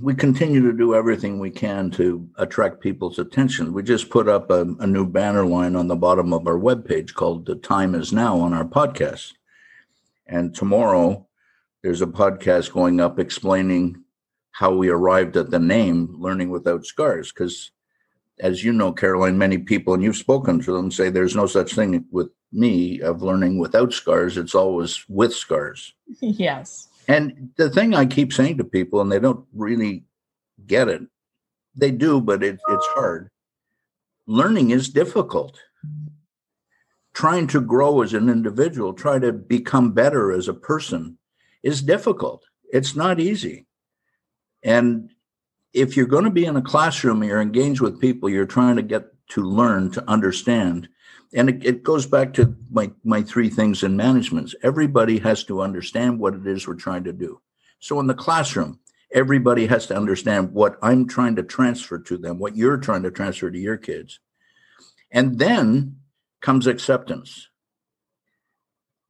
we 0.00 0.14
continue 0.14 0.62
to 0.62 0.76
do 0.76 0.94
everything 0.94 1.38
we 1.38 1.50
can 1.50 1.90
to 1.92 2.28
attract 2.36 2.80
people's 2.80 3.18
attention. 3.18 3.72
We 3.72 3.82
just 3.82 4.10
put 4.10 4.28
up 4.28 4.50
a, 4.50 4.62
a 4.80 4.86
new 4.86 5.06
banner 5.06 5.46
line 5.46 5.76
on 5.76 5.88
the 5.88 5.96
bottom 5.96 6.32
of 6.32 6.46
our 6.46 6.58
webpage 6.58 7.14
called 7.14 7.46
The 7.46 7.56
Time 7.56 7.94
Is 7.94 8.12
Now 8.12 8.38
on 8.40 8.52
our 8.52 8.64
podcast. 8.64 9.32
And 10.26 10.54
tomorrow, 10.54 11.26
there's 11.82 12.02
a 12.02 12.06
podcast 12.06 12.72
going 12.72 13.00
up 13.00 13.18
explaining 13.18 14.02
how 14.52 14.74
we 14.74 14.88
arrived 14.88 15.36
at 15.36 15.50
the 15.50 15.58
name 15.58 16.14
Learning 16.18 16.50
Without 16.50 16.84
Scars. 16.84 17.32
Because, 17.32 17.70
as 18.38 18.62
you 18.64 18.72
know, 18.72 18.92
Caroline, 18.92 19.38
many 19.38 19.58
people, 19.58 19.94
and 19.94 20.02
you've 20.02 20.16
spoken 20.16 20.60
to 20.60 20.72
them, 20.72 20.90
say 20.90 21.08
there's 21.08 21.36
no 21.36 21.46
such 21.46 21.74
thing 21.74 22.04
with 22.10 22.28
me 22.52 23.00
of 23.00 23.22
learning 23.22 23.58
without 23.58 23.92
scars, 23.92 24.36
it's 24.36 24.54
always 24.54 25.04
with 25.08 25.34
scars. 25.34 25.94
Yes. 26.20 26.88
And 27.08 27.50
the 27.56 27.70
thing 27.70 27.94
I 27.94 28.06
keep 28.06 28.32
saying 28.32 28.58
to 28.58 28.64
people, 28.64 29.00
and 29.00 29.10
they 29.10 29.18
don't 29.18 29.46
really 29.52 30.04
get 30.66 30.88
it, 30.88 31.02
they 31.74 31.90
do, 31.90 32.20
but 32.20 32.42
it, 32.42 32.60
it's 32.68 32.86
hard. 32.88 33.30
Learning 34.26 34.70
is 34.70 34.88
difficult. 34.88 35.58
Trying 37.12 37.48
to 37.48 37.60
grow 37.60 38.02
as 38.02 38.14
an 38.14 38.28
individual, 38.28 38.92
try 38.92 39.18
to 39.18 39.32
become 39.32 39.92
better 39.92 40.30
as 40.30 40.48
a 40.48 40.54
person 40.54 41.18
is 41.62 41.82
difficult. 41.82 42.44
It's 42.72 42.94
not 42.94 43.20
easy. 43.20 43.66
And 44.62 45.10
if 45.72 45.96
you're 45.96 46.06
going 46.06 46.24
to 46.24 46.30
be 46.30 46.44
in 46.44 46.56
a 46.56 46.62
classroom 46.62 47.22
and 47.22 47.28
you're 47.28 47.40
engaged 47.40 47.80
with 47.80 48.00
people, 48.00 48.28
you're 48.28 48.46
trying 48.46 48.76
to 48.76 48.82
get 48.82 49.06
to 49.30 49.42
learn, 49.42 49.90
to 49.92 50.08
understand. 50.08 50.88
And 51.34 51.48
it, 51.48 51.64
it 51.64 51.82
goes 51.82 52.06
back 52.06 52.32
to 52.34 52.56
my, 52.70 52.90
my 53.04 53.22
three 53.22 53.48
things 53.48 53.82
in 53.82 53.96
management. 53.96 54.54
Everybody 54.62 55.18
has 55.18 55.44
to 55.44 55.62
understand 55.62 56.18
what 56.18 56.34
it 56.34 56.46
is 56.46 56.66
we're 56.66 56.74
trying 56.74 57.04
to 57.04 57.12
do. 57.12 57.40
So 57.78 58.00
in 58.00 58.06
the 58.06 58.14
classroom, 58.14 58.80
everybody 59.12 59.66
has 59.66 59.86
to 59.86 59.96
understand 59.96 60.52
what 60.52 60.76
I'm 60.82 61.06
trying 61.06 61.36
to 61.36 61.42
transfer 61.42 61.98
to 61.98 62.18
them, 62.18 62.38
what 62.38 62.56
you're 62.56 62.78
trying 62.78 63.02
to 63.04 63.10
transfer 63.10 63.50
to 63.50 63.58
your 63.58 63.76
kids. 63.76 64.18
And 65.10 65.38
then 65.38 65.96
comes 66.40 66.66
acceptance. 66.66 67.48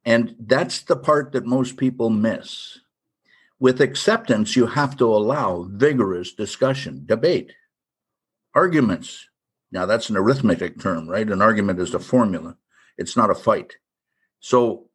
And 0.05 0.35
that's 0.39 0.81
the 0.81 0.95
part 0.95 1.31
that 1.31 1.45
most 1.45 1.77
people 1.77 2.09
miss. 2.09 2.79
With 3.59 3.81
acceptance, 3.81 4.55
you 4.55 4.65
have 4.65 4.97
to 4.97 5.05
allow 5.05 5.67
vigorous 5.69 6.33
discussion, 6.33 7.03
debate, 7.05 7.53
arguments. 8.55 9.27
Now, 9.71 9.85
that's 9.85 10.09
an 10.09 10.17
arithmetic 10.17 10.79
term, 10.79 11.07
right? 11.07 11.29
An 11.29 11.41
argument 11.41 11.79
is 11.79 11.93
a 11.93 11.99
formula, 11.99 12.57
it's 12.97 13.15
not 13.15 13.29
a 13.29 13.35
fight. 13.35 13.77
So, 14.39 14.87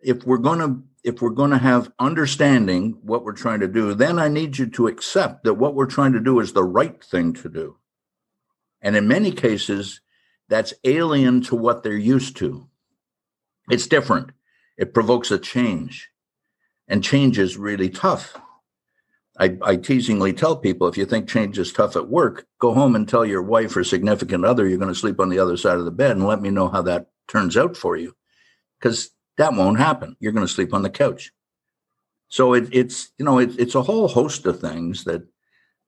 if 0.00 0.24
we're 0.24 0.38
going 0.38 0.58
to 0.58 0.82
if 1.04 1.20
we're 1.20 1.30
going 1.30 1.50
to 1.50 1.58
have 1.58 1.92
understanding 1.98 2.96
what 3.02 3.24
we're 3.24 3.32
trying 3.32 3.58
to 3.58 3.68
do, 3.68 3.92
then 3.92 4.20
I 4.20 4.28
need 4.28 4.58
you 4.58 4.66
to 4.66 4.86
accept 4.86 5.42
that 5.42 5.54
what 5.54 5.74
we're 5.74 5.86
trying 5.86 6.12
to 6.12 6.20
do 6.20 6.38
is 6.38 6.52
the 6.52 6.62
right 6.62 7.02
thing 7.02 7.32
to 7.34 7.48
do. 7.48 7.76
And 8.80 8.94
in 8.94 9.08
many 9.08 9.32
cases, 9.32 10.00
that's 10.48 10.74
alien 10.84 11.40
to 11.42 11.56
what 11.56 11.82
they're 11.82 11.96
used 11.96 12.36
to. 12.36 12.68
It's 13.68 13.88
different. 13.88 14.30
It 14.76 14.94
provokes 14.94 15.32
a 15.32 15.38
change 15.38 16.12
and 16.88 17.02
change 17.02 17.38
is 17.38 17.56
really 17.56 17.88
tough. 17.88 18.36
I, 19.42 19.58
I, 19.62 19.76
teasingly 19.76 20.32
tell 20.32 20.56
people 20.56 20.86
if 20.86 20.96
you 20.96 21.04
think 21.04 21.28
change 21.28 21.58
is 21.58 21.72
tough 21.72 21.96
at 21.96 22.08
work, 22.08 22.46
go 22.60 22.72
home 22.72 22.94
and 22.94 23.08
tell 23.08 23.26
your 23.26 23.42
wife 23.42 23.76
or 23.76 23.82
significant 23.82 24.44
other 24.44 24.68
you're 24.68 24.78
going 24.78 24.92
to 24.92 24.98
sleep 24.98 25.18
on 25.18 25.30
the 25.30 25.40
other 25.40 25.56
side 25.56 25.78
of 25.78 25.84
the 25.84 25.90
bed 25.90 26.12
and 26.12 26.26
let 26.26 26.40
me 26.40 26.48
know 26.48 26.68
how 26.68 26.80
that 26.82 27.08
turns 27.26 27.56
out 27.56 27.76
for 27.76 27.96
you. 27.96 28.14
Because 28.78 29.10
that 29.38 29.54
won't 29.54 29.78
happen. 29.78 30.16
You're 30.20 30.30
going 30.30 30.46
to 30.46 30.52
sleep 30.52 30.72
on 30.72 30.82
the 30.82 30.90
couch. 30.90 31.32
So 32.28 32.54
it, 32.54 32.68
it's, 32.70 33.10
you 33.18 33.24
know, 33.24 33.40
it, 33.40 33.58
it's 33.58 33.74
a 33.74 33.82
whole 33.82 34.06
host 34.06 34.46
of 34.46 34.60
things 34.60 35.02
that 35.04 35.26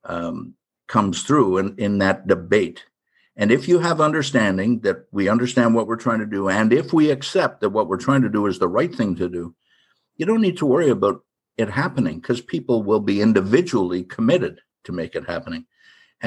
um, 0.05 0.55
comes 0.89 1.23
through 1.23 1.59
in, 1.59 1.77
in 1.79 1.99
that 1.99 2.27
debate. 2.27 2.85
And 3.37 3.53
if 3.53 3.69
you 3.69 3.79
have 3.79 4.01
understanding 4.01 4.81
that 4.81 5.07
we 5.13 5.29
understand 5.29 5.77
what 5.77 5.87
we're 5.87 5.97
trying 5.97 6.21
to 6.21 6.27
do, 6.27 6.49
and 6.49 6.73
if 6.73 6.93
we 6.93 7.11
accept 7.11 7.61
that 7.61 7.71
what 7.71 7.87
we're 7.87 7.99
trying 7.99 8.23
to 8.23 8.29
do 8.29 8.47
is 8.47 8.59
the 8.59 8.69
right 8.69 8.93
thing 8.93 9.15
to 9.17 9.29
do, 9.29 9.55
you 10.17 10.27
don't 10.27 10.41
need 10.41 10.57
to 10.57 10.67
worry 10.67 10.91
about 10.91 11.23
it 11.57 11.71
happening 11.71 12.21
because 12.21 12.41
people 12.41 12.83
will 12.83 13.01
be 13.01 13.21
individually 13.21 14.03
committed 14.05 14.61
to 14.85 14.93
make 14.93 15.15
it 15.15 15.27
happening 15.27 15.67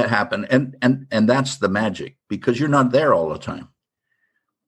happen 0.06 0.46
and 0.46 0.76
and 0.82 1.08
and 1.12 1.28
that's 1.28 1.58
the 1.58 1.70
magic 1.70 2.18
because 2.30 2.60
you're 2.60 2.70
not 2.70 2.92
there 2.92 3.14
all 3.14 3.30
the 3.30 3.40
time. 3.40 3.70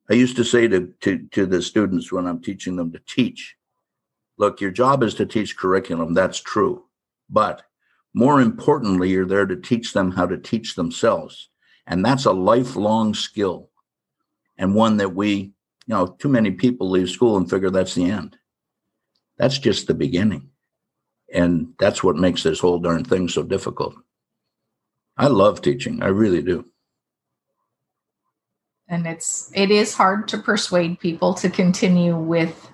I 0.09 0.13
used 0.15 0.35
to 0.37 0.43
say 0.43 0.67
to 0.67 0.91
to 1.01 1.27
to 1.31 1.45
the 1.45 1.61
students 1.61 2.11
when 2.11 2.25
i'm 2.25 2.41
teaching 2.41 2.75
them 2.75 2.91
to 2.91 2.99
teach 3.07 3.55
look 4.37 4.59
your 4.59 4.71
job 4.71 5.03
is 5.03 5.13
to 5.15 5.25
teach 5.25 5.55
curriculum 5.55 6.13
that's 6.13 6.39
true 6.39 6.85
but 7.29 7.61
more 8.13 8.41
importantly 8.41 9.09
you're 9.09 9.25
there 9.27 9.45
to 9.45 9.55
teach 9.55 9.93
them 9.93 10.11
how 10.11 10.25
to 10.25 10.37
teach 10.37 10.75
themselves 10.75 11.49
and 11.85 12.03
that's 12.03 12.25
a 12.25 12.31
lifelong 12.31 13.13
skill 13.13 13.69
and 14.57 14.73
one 14.73 14.97
that 14.97 15.13
we 15.13 15.31
you 15.35 15.53
know 15.87 16.07
too 16.07 16.29
many 16.29 16.49
people 16.49 16.89
leave 16.89 17.09
school 17.09 17.37
and 17.37 17.47
figure 17.47 17.69
that's 17.69 17.93
the 17.93 18.09
end 18.09 18.35
that's 19.39 19.57
just 19.57 19.87
the 19.87 19.93
beginning. 19.93 20.49
And 21.33 21.73
that's 21.79 22.03
what 22.03 22.17
makes 22.17 22.43
this 22.43 22.59
whole 22.59 22.79
darn 22.79 23.05
thing 23.05 23.29
so 23.29 23.41
difficult. 23.41 23.95
I 25.17 25.27
love 25.27 25.61
teaching. 25.61 26.03
I 26.03 26.07
really 26.07 26.41
do. 26.41 26.65
And 28.87 29.07
it's 29.07 29.51
it 29.55 29.71
is 29.71 29.93
hard 29.93 30.27
to 30.29 30.37
persuade 30.37 30.99
people 30.99 31.33
to 31.35 31.49
continue 31.49 32.17
with 32.17 32.69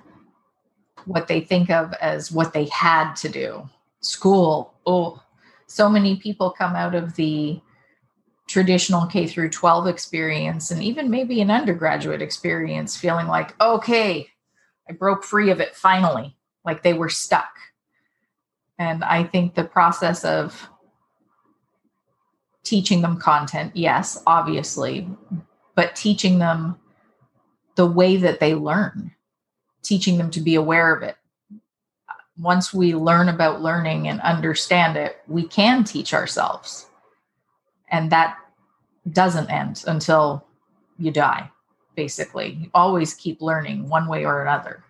what 1.05 1.27
they 1.27 1.41
think 1.41 1.69
of 1.69 1.93
as 2.01 2.31
what 2.31 2.53
they 2.53 2.65
had 2.65 3.13
to 3.15 3.29
do. 3.29 3.69
School. 3.99 4.73
Oh, 4.85 5.21
so 5.67 5.89
many 5.89 6.15
people 6.15 6.51
come 6.51 6.75
out 6.75 6.95
of 6.95 7.15
the 7.15 7.59
traditional 8.47 9.07
K 9.07 9.27
through 9.27 9.49
12 9.49 9.87
experience 9.87 10.71
and 10.71 10.81
even 10.81 11.09
maybe 11.09 11.41
an 11.41 11.51
undergraduate 11.51 12.21
experience 12.21 12.95
feeling 12.95 13.27
like, 13.27 13.59
okay, 13.59 14.27
I 14.89 14.93
broke 14.93 15.23
free 15.23 15.49
of 15.49 15.59
it 15.59 15.75
finally 15.75 16.37
like 16.65 16.83
they 16.83 16.93
were 16.93 17.09
stuck. 17.09 17.57
And 18.77 19.03
I 19.03 19.23
think 19.23 19.55
the 19.55 19.63
process 19.63 20.25
of 20.25 20.69
teaching 22.63 23.01
them 23.01 23.17
content, 23.17 23.71
yes, 23.75 24.21
obviously, 24.25 25.07
but 25.75 25.95
teaching 25.95 26.39
them 26.39 26.77
the 27.75 27.85
way 27.85 28.17
that 28.17 28.39
they 28.39 28.55
learn, 28.55 29.11
teaching 29.83 30.17
them 30.17 30.31
to 30.31 30.41
be 30.41 30.55
aware 30.55 30.93
of 30.93 31.03
it. 31.03 31.15
Once 32.37 32.73
we 32.73 32.93
learn 32.95 33.29
about 33.29 33.61
learning 33.61 34.07
and 34.09 34.19
understand 34.21 34.97
it, 34.97 35.21
we 35.27 35.47
can 35.47 35.83
teach 35.83 36.13
ourselves. 36.13 36.87
And 37.89 38.11
that 38.11 38.37
doesn't 39.09 39.49
end 39.49 39.83
until 39.87 40.45
you 40.97 41.11
die, 41.11 41.49
basically. 41.95 42.57
You 42.59 42.69
always 42.73 43.13
keep 43.13 43.41
learning 43.41 43.87
one 43.87 44.07
way 44.07 44.25
or 44.25 44.41
another 44.41 44.83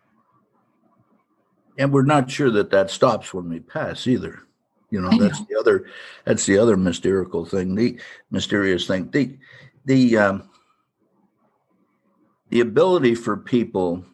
and 1.78 1.92
we're 1.92 2.04
not 2.04 2.30
sure 2.30 2.52
that 2.52 2.72
that 2.72 2.90
stops 2.90 3.34
when 3.34 3.50
we 3.50 3.60
pass 3.60 4.08
either. 4.08 4.44
You 4.92 5.02
know, 5.02 5.18
that's 5.18 5.44
the 5.46 5.58
other 5.60 5.88
that's 6.24 6.46
the 6.46 6.58
other 6.58 6.78
mystical 6.78 7.46
thing. 7.46 7.76
The 7.76 8.00
mysterious 8.32 8.88
thing 8.88 9.10
the 9.12 9.38
the 9.86 10.18
um, 10.18 10.50
the 12.50 12.62
ability 12.62 13.16
for 13.16 13.36
people 13.36 14.06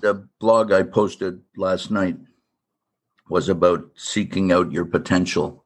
the 0.00 0.26
blog 0.38 0.70
i 0.72 0.82
posted 0.82 1.40
last 1.56 1.90
night 1.90 2.16
was 3.28 3.48
about 3.48 3.84
seeking 3.96 4.52
out 4.52 4.72
your 4.72 4.84
potential. 4.84 5.64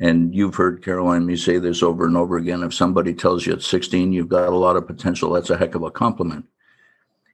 And 0.00 0.34
you've 0.34 0.56
heard 0.56 0.82
caroline 0.82 1.24
me 1.24 1.36
say 1.36 1.58
this 1.58 1.82
over 1.82 2.06
and 2.06 2.16
over 2.16 2.36
again 2.36 2.64
if 2.64 2.74
somebody 2.74 3.14
tells 3.14 3.46
you 3.46 3.52
at 3.52 3.62
16 3.62 4.12
you've 4.12 4.28
got 4.28 4.48
a 4.48 4.56
lot 4.56 4.74
of 4.74 4.88
potential 4.88 5.30
that's 5.30 5.50
a 5.50 5.56
heck 5.56 5.76
of 5.76 5.84
a 5.84 5.90
compliment 5.90 6.46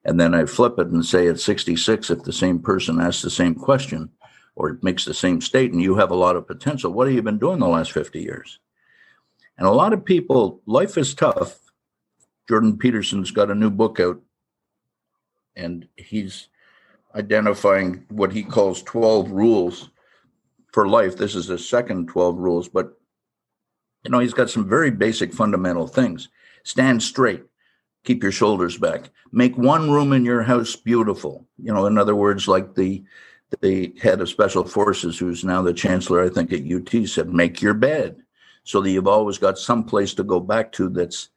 and 0.04 0.18
then 0.18 0.34
I 0.34 0.46
flip 0.46 0.78
it 0.78 0.88
and 0.88 1.04
say 1.04 1.28
at 1.28 1.40
66, 1.40 2.10
if 2.10 2.22
the 2.22 2.32
same 2.32 2.58
person 2.58 3.00
asks 3.00 3.22
the 3.22 3.30
same 3.30 3.54
question 3.54 4.10
or 4.54 4.78
makes 4.82 5.04
the 5.04 5.14
same 5.14 5.40
statement, 5.40 5.82
you 5.82 5.96
have 5.96 6.10
a 6.10 6.16
lot 6.16 6.36
of 6.36 6.46
potential. 6.46 6.92
What 6.92 7.06
have 7.06 7.14
you 7.14 7.22
been 7.22 7.38
doing 7.38 7.58
the 7.58 7.68
last 7.68 7.92
50 7.92 8.20
years? 8.20 8.58
And 9.58 9.66
a 9.66 9.72
lot 9.72 9.92
of 9.92 10.04
people, 10.04 10.62
life 10.64 10.96
is 10.96 11.14
tough. 11.14 11.58
Jordan 12.48 12.78
Peterson's 12.78 13.30
got 13.30 13.50
a 13.50 13.54
new 13.54 13.70
book 13.70 14.00
out, 14.00 14.20
and 15.54 15.86
he's 15.96 16.48
identifying 17.14 18.06
what 18.08 18.32
he 18.32 18.42
calls 18.42 18.82
12 18.82 19.30
rules 19.30 19.90
for 20.72 20.88
life. 20.88 21.16
This 21.16 21.34
is 21.34 21.46
the 21.46 21.58
second 21.58 22.08
12 22.08 22.38
rules, 22.38 22.68
but 22.68 22.98
you 24.04 24.10
know, 24.10 24.18
he's 24.18 24.34
got 24.34 24.48
some 24.48 24.66
very 24.68 24.90
basic 24.90 25.34
fundamental 25.34 25.86
things. 25.86 26.28
Stand 26.64 27.02
straight 27.02 27.44
keep 28.04 28.22
your 28.22 28.32
shoulders 28.32 28.78
back. 28.78 29.10
Make 29.32 29.56
one 29.56 29.90
room 29.90 30.12
in 30.12 30.24
your 30.24 30.42
house 30.42 30.76
beautiful. 30.76 31.46
You 31.62 31.72
know 31.72 31.86
in 31.86 31.98
other 31.98 32.16
words 32.16 32.48
like 32.48 32.74
the 32.74 33.02
the 33.60 33.92
head 34.00 34.20
of 34.20 34.28
special 34.28 34.64
forces 34.64 35.18
who's 35.18 35.44
now 35.44 35.60
the 35.60 35.72
chancellor 35.72 36.22
i 36.22 36.28
think 36.28 36.52
at 36.52 36.60
ut 36.70 37.08
said 37.08 37.28
make 37.28 37.60
your 37.60 37.74
bed. 37.74 38.22
So 38.62 38.80
that 38.80 38.90
you've 38.90 39.08
always 39.08 39.38
got 39.38 39.58
some 39.58 39.84
place 39.84 40.14
to 40.14 40.22
go 40.22 40.38
back 40.38 40.70
to 40.72 40.88
that's 40.88 41.30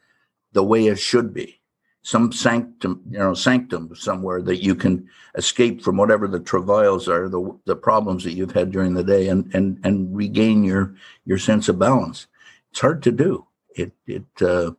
the 0.52 0.64
way 0.64 0.88
it 0.88 1.00
should 1.00 1.34
be. 1.34 1.60
Some 2.02 2.32
sanctum 2.32 3.02
you 3.10 3.20
know 3.20 3.34
sanctum 3.34 3.96
somewhere 3.96 4.42
that 4.42 4.64
you 4.64 4.76
can 4.76 5.08
escape 5.36 5.82
from 5.82 5.98
whatever 5.98 6.28
the 6.28 6.40
travails 6.40 7.08
are 7.08 7.30
the 7.30 7.58
the 7.66 7.76
problems 7.76 8.24
that 8.24 8.34
you've 8.34 8.52
had 8.52 8.72
during 8.72 8.94
the 8.94 9.04
day 9.04 9.28
and 9.30 9.54
and 9.56 9.80
and 9.84 10.16
regain 10.16 10.64
your 10.64 10.96
your 11.26 11.38
sense 11.38 11.70
of 11.70 11.80
balance. 11.80 12.28
It's 12.72 12.82
hard 12.82 13.04
to 13.04 13.12
do. 13.12 13.48
It 13.76 13.94
it 14.06 14.26
uh 14.42 14.72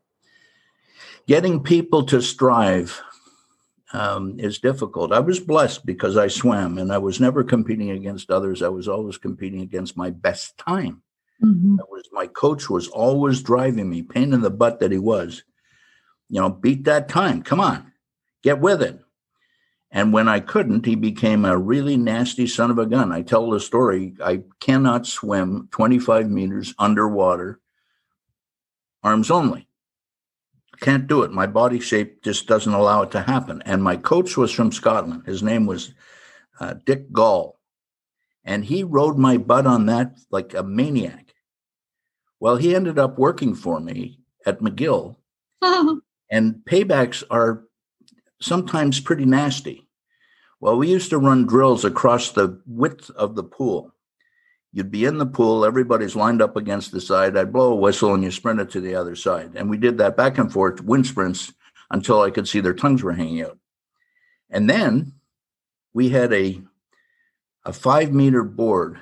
getting 1.27 1.63
people 1.63 2.05
to 2.07 2.21
strive 2.21 3.01
um, 3.93 4.39
is 4.41 4.59
difficult. 4.59 5.13
I 5.13 5.21
was 5.21 5.41
blessed 5.41 5.87
because 5.87 6.17
I 6.17 6.29
swam 6.29 6.79
and 6.79 6.93
I 6.93 6.99
was 6.99 7.21
never 7.21 7.45
competing 7.45 7.91
against 7.91 8.31
others. 8.31 8.63
I 8.63 8.69
was 8.69 8.89
always 8.89 9.17
competing 9.17 9.61
against 9.61 9.97
my 9.97 10.11
best 10.11 10.59
time. 10.59 11.03
Mm-hmm. 11.43 11.77
was 11.91 12.09
my 12.13 12.27
coach 12.27 12.71
was 12.71 12.89
always 12.89 13.43
driving 13.43 13.91
me, 13.91 14.03
pain 14.03 14.33
in 14.33 14.41
the 14.41 14.51
butt 14.51 14.81
that 14.81 14.93
he 14.93 14.99
was. 14.99 15.43
You 16.29 16.41
know, 16.41 16.49
beat 16.49 16.85
that 16.85 17.09
time. 17.09 17.43
Come 17.43 17.61
on. 17.61 17.93
get 18.43 18.61
with 18.61 18.83
it. 18.83 18.99
And 19.91 20.13
when 20.13 20.29
I 20.29 20.41
couldn't, 20.41 20.87
he 20.87 20.97
became 20.97 21.45
a 21.45 21.57
really 21.57 21.97
nasty 21.97 22.49
son 22.49 22.73
of 22.73 22.79
a 22.79 22.87
gun. 22.87 23.13
I 23.13 23.23
tell 23.23 23.49
the 23.49 23.61
story 23.61 24.15
I 24.23 24.43
cannot 24.59 25.07
swim 25.07 25.69
25 25.71 26.29
meters 26.29 26.75
underwater, 26.79 27.61
arms 29.05 29.31
only. 29.31 29.69
Can't 30.85 31.07
do 31.07 31.23
it. 31.23 31.33
My 31.33 31.47
body 31.47 31.81
shape 31.81 32.23
just 32.23 32.47
doesn't 32.47 32.75
allow 32.75 33.01
it 33.01 33.11
to 33.13 33.23
happen. 33.23 33.63
And 33.65 33.83
my 33.83 33.97
coach 33.97 34.37
was 34.37 34.53
from 34.53 34.71
Scotland. 34.71 35.23
His 35.25 35.43
name 35.43 35.65
was 35.65 35.95
uh, 36.61 36.75
Dick 36.85 37.11
Gall. 37.11 37.59
And 38.45 38.63
he 38.63 38.85
rode 38.85 39.17
my 39.17 39.39
butt 39.39 39.67
on 39.67 39.87
that 39.87 40.19
like 40.31 40.53
a 40.53 40.63
maniac. 40.63 41.33
Well, 42.39 42.57
he 42.57 42.75
ended 42.75 42.99
up 42.99 43.19
working 43.19 43.55
for 43.55 43.81
me 43.81 44.19
at 44.45 44.61
McGill. 44.61 45.17
and 45.63 46.57
paybacks 46.67 47.23
are 47.31 47.65
sometimes 48.43 49.01
pretty 49.01 49.25
nasty. 49.25 49.89
Well, 50.61 50.77
we 50.77 50.91
used 50.91 51.09
to 51.11 51.19
run 51.19 51.47
drills 51.47 51.87
across 51.87 52.33
the 52.33 52.61
width 52.67 53.09
of 53.09 53.37
the 53.37 53.45
pool. 53.45 53.95
You'd 54.75 54.91
be 54.91 55.05
in 55.05 55.19
the 55.19 55.27
pool, 55.27 55.65
everybody's 55.65 56.17
lined 56.17 56.43
up 56.43 56.57
against 56.57 56.91
the 56.91 57.01
side. 57.01 57.37
I'd 57.37 57.53
blow 57.53 57.73
a 57.73 57.77
whistle 57.77 58.13
and 58.13 58.25
you 58.25 58.33
sprint 58.33 58.59
it 58.59 58.71
to 58.71 58.81
the 58.81 58.97
other 58.97 59.15
side. 59.15 59.53
And 59.55 59.71
we 59.71 59.77
did 59.77 59.99
that 59.99 60.17
back 60.17 60.37
and 60.37 60.53
forth, 60.53 60.83
wind 60.83 61.07
sprints, 61.07 61.53
until 61.93 62.21
I 62.21 62.33
could 62.33 62.49
see 62.49 62.59
their 62.59 62.75
tongues 62.75 63.05
were 63.05 63.13
hanging 63.13 63.43
out. 63.43 63.57
And 64.51 64.69
then 64.69 65.13
we 65.93 66.09
had 66.09 66.33
a 66.33 66.61
a 67.65 67.73
five 67.73 68.13
meter 68.13 68.43
board. 68.43 68.99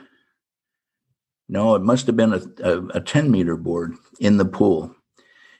No, 1.48 1.74
it 1.74 1.82
must 1.82 2.06
have 2.06 2.16
been 2.16 2.34
a, 2.34 2.42
a, 2.62 2.86
a 2.88 3.00
10 3.00 3.30
meter 3.30 3.56
board 3.56 3.94
in 4.20 4.36
the 4.36 4.44
pool. 4.44 4.94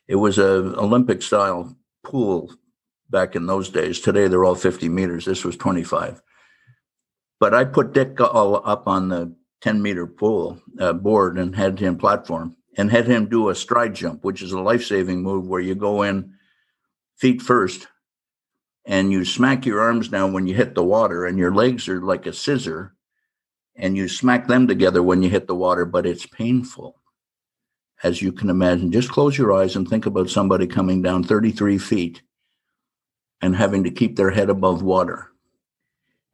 It 0.07 0.17
was 0.17 0.37
a 0.37 0.79
Olympic 0.79 1.23
style 1.23 1.75
pool 2.05 2.53
back 3.09 3.35
in 3.35 3.47
those 3.47 3.71
days. 3.71 3.99
Today 3.99 4.29
they're 4.29 4.45
all 4.45 4.55
50 4.57 4.91
meters. 4.91 5.25
This 5.25 5.43
was 5.43 5.57
25. 5.57 6.21
But 7.41 7.55
I 7.55 7.65
put 7.65 7.95
Dick 7.95 8.15
Gall 8.15 8.63
up 8.69 8.87
on 8.87 9.09
the 9.09 9.35
10 9.63 9.81
meter 9.81 10.07
pool 10.07 10.61
uh, 10.79 10.93
board 10.93 11.39
and 11.39 11.57
had 11.57 11.79
him 11.79 11.97
platform 11.97 12.57
and 12.77 12.91
had 12.91 13.07
him 13.07 13.29
do 13.29 13.49
a 13.49 13.55
stride 13.55 13.95
jump, 13.95 14.25
which 14.25 14.43
is 14.43 14.53
a 14.53 14.61
life 14.61 14.85
saving 14.85 15.23
move 15.23 15.47
where 15.47 15.61
you 15.61 15.75
go 15.75 16.03
in 16.03 16.35
feet 17.17 17.41
first 17.41 17.87
and 18.85 19.13
you 19.13 19.25
smack 19.25 19.65
your 19.65 19.81
arms 19.81 20.09
down 20.09 20.33
when 20.33 20.47
you 20.47 20.55
hit 20.55 20.75
the 20.75 20.85
water 20.85 21.27
and 21.27 21.39
your 21.39 21.55
legs 21.55 21.89
are 21.89 22.03
like 22.03 22.27
a 22.27 22.33
scissor 22.33 22.95
and 23.77 23.97
you 23.97 24.09
smack 24.09 24.49
them 24.49 24.67
together 24.67 25.03
when 25.03 25.23
you 25.23 25.31
hit 25.31 25.47
the 25.47 25.55
water, 25.55 25.85
but 25.85 26.07
it's 26.07 26.27
painful. 26.27 26.97
As 28.03 28.21
you 28.21 28.33
can 28.33 28.51
imagine, 28.51 28.91
just 28.91 29.11
close 29.11 29.39
your 29.39 29.53
eyes 29.53 29.77
and 29.77 29.89
think 29.89 30.07
about 30.07 30.29
somebody 30.29 30.67
coming 30.67 31.03
down 31.03 31.23
33 31.23 31.79
feet 31.79 32.23
and 33.41 33.55
having 33.55 33.85
to 33.85 33.91
keep 33.91 34.17
their 34.17 34.31
head 34.31 34.51
above 34.51 34.83
water. 34.83 35.32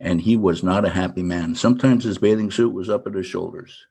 And 0.01 0.21
he 0.21 0.37
was 0.37 0.63
not 0.63 0.85
a 0.85 0.91
happy 0.91 1.23
man. 1.23 1.55
Sometimes 1.55 2.05
his 2.05 2.19
bathing 2.19 2.51
suit 2.51 2.73
was 2.73 2.89
up 2.89 3.07
at 3.07 3.15
his 3.15 3.27
shoulders. 3.27 3.87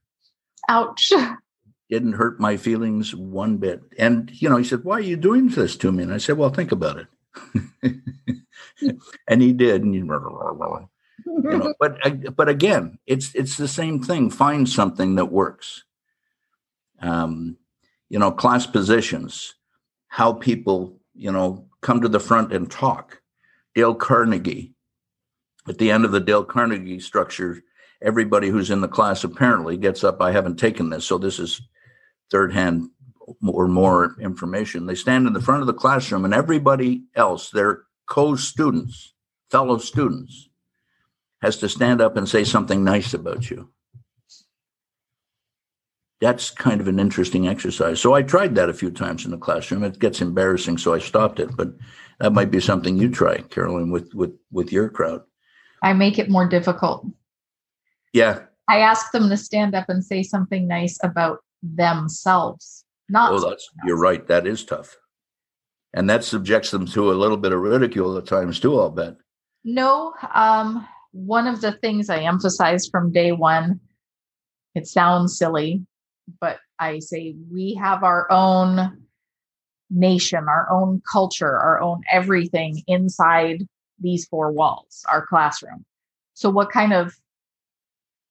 Ouch. 0.70 1.12
Didn't 1.90 2.14
hurt 2.14 2.40
my 2.40 2.58
feelings 2.58 3.16
one 3.16 3.58
bit. 3.58 3.82
And, 3.98 4.30
you 4.34 4.50
know, 4.50 4.58
he 4.58 4.64
said, 4.64 4.84
Why 4.84 4.98
are 4.98 5.02
you 5.02 5.16
doing 5.18 5.50
this 5.50 5.76
to 5.78 5.92
me? 5.92 6.04
And 6.04 6.14
I 6.14 6.18
said, 6.18 6.38
Well, 6.38 6.50
think 6.50 6.72
about 6.72 6.98
it. 6.98 7.08
and 9.28 9.42
he 9.42 9.54
did. 9.54 9.84
And 9.84 9.94
he, 9.94 10.02
you 11.26 11.58
know, 11.58 11.74
but 11.80 11.98
but 12.36 12.50
again, 12.50 13.00
it's 13.06 13.34
it's 13.36 13.58
the 13.58 13.68
same 13.68 14.02
thing. 14.02 14.30
Find 14.30 14.68
something 14.68 15.16
that 15.16 15.26
works. 15.26 15.84
Um, 17.02 17.58
you 18.10 18.20
know, 18.20 18.32
class 18.32 18.66
positions, 18.66 19.56
how 20.08 20.34
people, 20.34 21.00
you 21.14 21.32
know, 21.32 21.68
come 21.82 22.02
to 22.02 22.08
the 22.08 22.20
front 22.20 22.54
and 22.54 22.70
talk. 22.70 23.22
Dale 23.76 23.96
Carnegie. 23.96 24.74
At 25.68 25.78
the 25.78 25.92
end 25.92 26.06
of 26.06 26.12
the 26.12 26.20
Dale 26.20 26.44
Carnegie 26.44 27.00
structure, 27.00 27.64
everybody 28.02 28.50
who's 28.50 28.72
in 28.72 28.82
the 28.82 28.88
class 28.88 29.24
apparently 29.24 29.78
gets 29.78 30.04
up. 30.04 30.22
I 30.22 30.32
haven't 30.32 30.58
taken 30.58 30.90
this, 30.90 31.06
so 31.06 31.18
this 31.18 31.40
is 31.40 31.62
third 32.32 32.54
hand 32.54 32.90
or 33.46 33.68
more 33.68 34.16
information. 34.20 34.86
They 34.86 34.96
stand 34.96 35.28
in 35.28 35.34
the 35.34 35.42
front 35.42 35.62
of 35.62 35.68
the 35.68 35.74
classroom, 35.74 36.26
and 36.26 36.34
everybody 36.34 37.04
else, 37.16 37.50
their 37.50 37.84
co 38.06 38.36
students, 38.36 39.14
fellow 39.52 39.78
students, 39.78 40.50
has 41.42 41.58
to 41.58 41.70
stand 41.70 42.02
up 42.02 42.16
and 42.16 42.28
say 42.28 42.44
something 42.44 42.84
nice 42.84 43.14
about 43.14 43.50
you 43.50 43.70
that's 46.20 46.50
kind 46.50 46.82
of 46.82 46.88
an 46.88 47.00
interesting 47.00 47.48
exercise. 47.48 48.00
So 48.00 48.14
I 48.14 48.24
tried 48.24 48.56
that 48.56 48.70
a 48.70 48.74
few 48.74 48.90
times 48.90 49.26
in 49.26 49.32
the 49.32 49.38
classroom. 49.38 49.84
It 49.84 50.00
gets 50.00 50.22
embarrassing, 50.22 50.78
so 50.78 50.94
I 50.94 51.00
stopped 51.00 51.40
it. 51.40 51.56
But 51.56 51.74
that 52.20 52.34
might 52.34 52.52
be 52.52 52.60
something 52.60 52.98
you 52.98 53.10
try, 53.10 53.38
Caroline, 53.38 53.92
with 53.92 54.14
with 54.14 54.34
with 54.52 54.72
your 54.72 54.90
crowd. 54.90 55.22
I 55.82 55.94
make 55.94 56.20
it 56.20 56.30
more 56.30 56.48
difficult. 56.48 57.06
Yeah. 58.14 58.44
I 58.70 58.80
ask 58.80 59.12
them 59.12 59.30
to 59.30 59.38
stand 59.38 59.76
up 59.76 59.90
and 59.90 60.04
say 60.04 60.24
something 60.24 60.68
nice 60.68 60.98
about 61.04 61.40
themselves. 61.62 62.84
Not 63.10 63.32
Oh, 63.32 63.40
that's 63.40 63.70
you're 63.86 63.98
right. 63.98 64.26
That 64.28 64.46
is 64.46 64.66
tough. 64.66 64.98
And 65.94 66.10
that 66.10 66.24
subjects 66.24 66.72
them 66.72 66.86
to 66.88 67.12
a 67.12 67.14
little 67.14 67.38
bit 67.38 67.54
of 67.54 67.60
ridicule 67.60 68.18
at 68.18 68.26
times 68.26 68.60
too, 68.60 68.80
I'll 68.80 68.90
bet. 68.90 69.16
No. 69.64 70.14
Um, 70.34 70.88
one 71.12 71.48
of 71.48 71.62
the 71.62 71.72
things 71.72 72.10
I 72.10 72.20
emphasize 72.20 72.88
from 72.88 73.12
day 73.12 73.32
one, 73.32 73.80
it 74.76 74.88
sounds 74.88 75.38
silly, 75.38 75.86
but 76.40 76.60
I 76.80 77.00
say 77.00 77.36
we 77.52 77.74
have 77.76 78.04
our 78.04 78.32
own 78.32 79.04
nation, 79.90 80.46
our 80.48 80.70
own 80.70 81.02
culture, 81.12 81.58
our 81.58 81.82
own 81.82 82.02
everything 82.12 82.84
inside 82.88 83.66
these 84.00 84.26
four 84.26 84.52
walls, 84.52 85.04
our 85.10 85.26
classroom. 85.26 85.86
So, 86.34 86.50
what 86.50 86.72
kind 86.72 86.94
of 86.94 87.14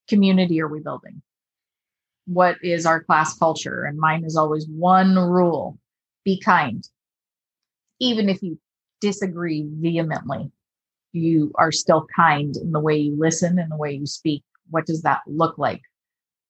community 0.09 0.61
are 0.61 0.69
we 0.69 0.81
building? 0.81 1.23
What 2.27 2.57
is 2.63 2.87
our 2.87 3.03
class 3.03 3.37
culture? 3.39 3.85
And 3.85 3.99
mine 3.99 4.25
is 4.25 4.37
always 4.37 4.67
one 4.69 5.17
rule 5.17 5.79
be 6.25 6.41
kind. 6.41 6.87
Even 8.01 8.29
if 8.29 8.43
you 8.43 8.59
disagree 9.01 9.67
vehemently, 9.69 10.51
you 11.13 11.53
are 11.57 11.73
still 11.73 12.07
kind 12.15 12.57
in 12.57 12.73
the 12.73 12.81
way 12.81 12.97
you 12.97 13.17
listen 13.19 13.59
and 13.59 13.71
the 13.71 13.77
way 13.77 13.93
you 13.93 14.07
speak. 14.07 14.43
What 14.71 14.87
does 14.87 15.03
that 15.03 15.21
look 15.27 15.57
like? 15.57 15.83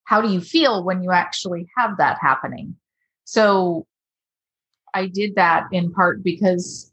how 0.07 0.21
do 0.21 0.29
you 0.29 0.39
feel 0.39 0.85
when 0.85 1.03
you 1.03 1.11
actually 1.11 1.67
have 1.77 1.97
that 1.97 2.17
happening 2.21 2.75
so 3.25 3.85
i 4.93 5.05
did 5.05 5.35
that 5.35 5.65
in 5.71 5.91
part 5.91 6.23
because 6.23 6.91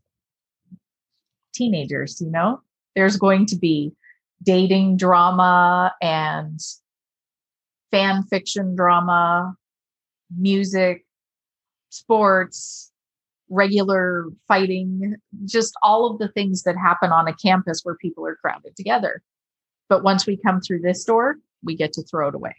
teenagers 1.55 2.21
you 2.21 2.31
know 2.31 2.61
there's 2.95 3.17
going 3.17 3.47
to 3.47 3.57
be 3.57 3.93
dating 4.43 4.97
drama 4.97 5.93
and 6.03 6.61
fan 7.91 8.23
fiction 8.25 8.75
drama 8.75 9.55
music 10.37 11.05
sports 11.91 12.91
regular 13.49 14.27
fighting 14.49 15.15
just 15.45 15.75
all 15.83 16.11
of 16.11 16.19
the 16.19 16.29
things 16.29 16.63
that 16.63 16.77
happen 16.77 17.13
on 17.13 17.29
a 17.29 17.35
campus 17.35 17.81
where 17.83 17.95
people 17.97 18.27
are 18.27 18.37
crowded 18.37 18.75
together 18.77 19.23
but 19.89 20.03
once 20.03 20.27
we 20.27 20.37
come 20.37 20.61
through 20.61 20.81
this 20.81 21.05
door 21.05 21.37
we 21.63 21.77
get 21.77 21.93
to 21.93 22.03
throw 22.03 22.29
it 22.29 22.35
away 22.35 22.55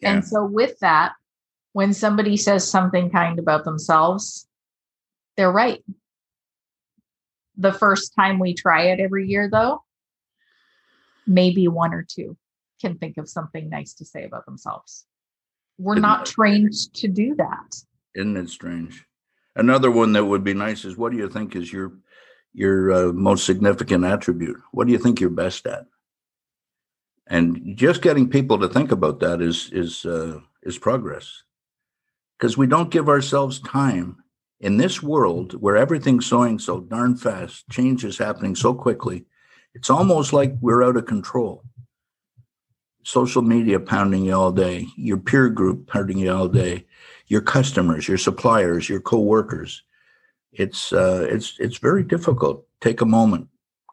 yeah. 0.00 0.14
And 0.14 0.24
so, 0.24 0.44
with 0.44 0.78
that, 0.80 1.12
when 1.72 1.94
somebody 1.94 2.36
says 2.36 2.68
something 2.68 3.10
kind 3.10 3.38
about 3.38 3.64
themselves, 3.64 4.46
they're 5.36 5.52
right. 5.52 5.82
The 7.60 7.72
first 7.72 8.14
time 8.14 8.38
we 8.38 8.54
try 8.54 8.84
it 8.84 9.00
every 9.00 9.28
year, 9.28 9.48
though, 9.50 9.84
maybe 11.26 11.68
one 11.68 11.92
or 11.92 12.02
two 12.08 12.36
can 12.80 12.96
think 12.96 13.18
of 13.18 13.28
something 13.28 13.68
nice 13.68 13.92
to 13.94 14.04
say 14.04 14.24
about 14.24 14.46
themselves. 14.46 15.04
We're 15.78 15.94
Isn't 15.94 16.02
not 16.02 16.24
trained 16.26 16.74
strange? 16.74 17.00
to 17.00 17.08
do 17.08 17.34
that. 17.36 17.76
Isn't 18.14 18.36
it 18.36 18.48
strange? 18.48 19.04
Another 19.56 19.90
one 19.90 20.12
that 20.12 20.24
would 20.24 20.42
be 20.42 20.54
nice 20.54 20.84
is 20.86 20.96
what 20.96 21.12
do 21.12 21.18
you 21.18 21.28
think 21.28 21.54
is 21.54 21.72
your 21.72 21.92
your 22.52 22.92
uh, 22.92 23.12
most 23.12 23.44
significant 23.44 24.04
attribute? 24.04 24.56
What 24.72 24.86
do 24.86 24.92
you 24.92 24.98
think 24.98 25.20
you're 25.20 25.30
best 25.30 25.66
at? 25.66 25.86
and 27.30 27.76
just 27.76 28.02
getting 28.02 28.28
people 28.28 28.58
to 28.58 28.68
think 28.68 28.90
about 28.90 29.20
that 29.20 29.40
is 29.40 29.70
is 29.72 30.04
uh, 30.04 30.40
is 30.64 30.78
progress 30.78 31.44
because 32.36 32.58
we 32.58 32.66
don't 32.66 32.90
give 32.90 33.08
ourselves 33.08 33.60
time 33.60 34.16
in 34.60 34.76
this 34.76 35.02
world 35.02 35.52
where 35.54 35.76
everything's 35.76 36.28
going 36.30 36.58
so 36.58 36.80
darn 36.80 37.16
fast 37.16 37.68
change 37.70 38.04
is 38.04 38.18
happening 38.18 38.54
so 38.54 38.74
quickly 38.74 39.24
it's 39.74 39.90
almost 39.90 40.32
like 40.32 40.54
we're 40.60 40.82
out 40.82 40.96
of 40.96 41.06
control 41.06 41.64
social 43.02 43.42
media 43.42 43.80
pounding 43.80 44.24
you 44.24 44.34
all 44.34 44.52
day 44.52 44.86
your 44.96 45.16
peer 45.16 45.48
group 45.48 45.86
pounding 45.86 46.18
you 46.18 46.32
all 46.32 46.48
day 46.48 46.84
your 47.26 47.40
customers 47.40 48.06
your 48.06 48.18
suppliers 48.18 48.88
your 48.88 49.00
co-workers 49.00 49.82
it's 50.52 50.92
uh, 50.92 51.26
it's 51.30 51.56
it's 51.58 51.78
very 51.78 52.02
difficult 52.02 52.66
take 52.80 53.00
a 53.00 53.06
moment 53.06 53.48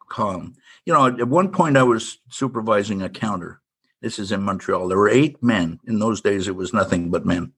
calm 0.09 0.53
you 0.87 0.93
know, 0.93 1.05
at 1.05 1.27
one 1.27 1.51
point 1.51 1.75
I 1.75 1.83
was 1.83 2.19
supervising 2.29 3.01
a 3.01 3.09
counter. 3.09 3.59
This 4.01 4.19
is 4.19 4.31
in 4.31 4.41
Montreal. 4.41 4.87
There 4.87 4.97
were 4.97 5.09
eight 5.09 5.43
men. 5.43 5.81
In 5.85 5.99
those 5.99 6.21
days, 6.21 6.47
it 6.47 6.55
was 6.55 6.71
nothing 6.71 7.11
but 7.11 7.25
men. 7.25 7.51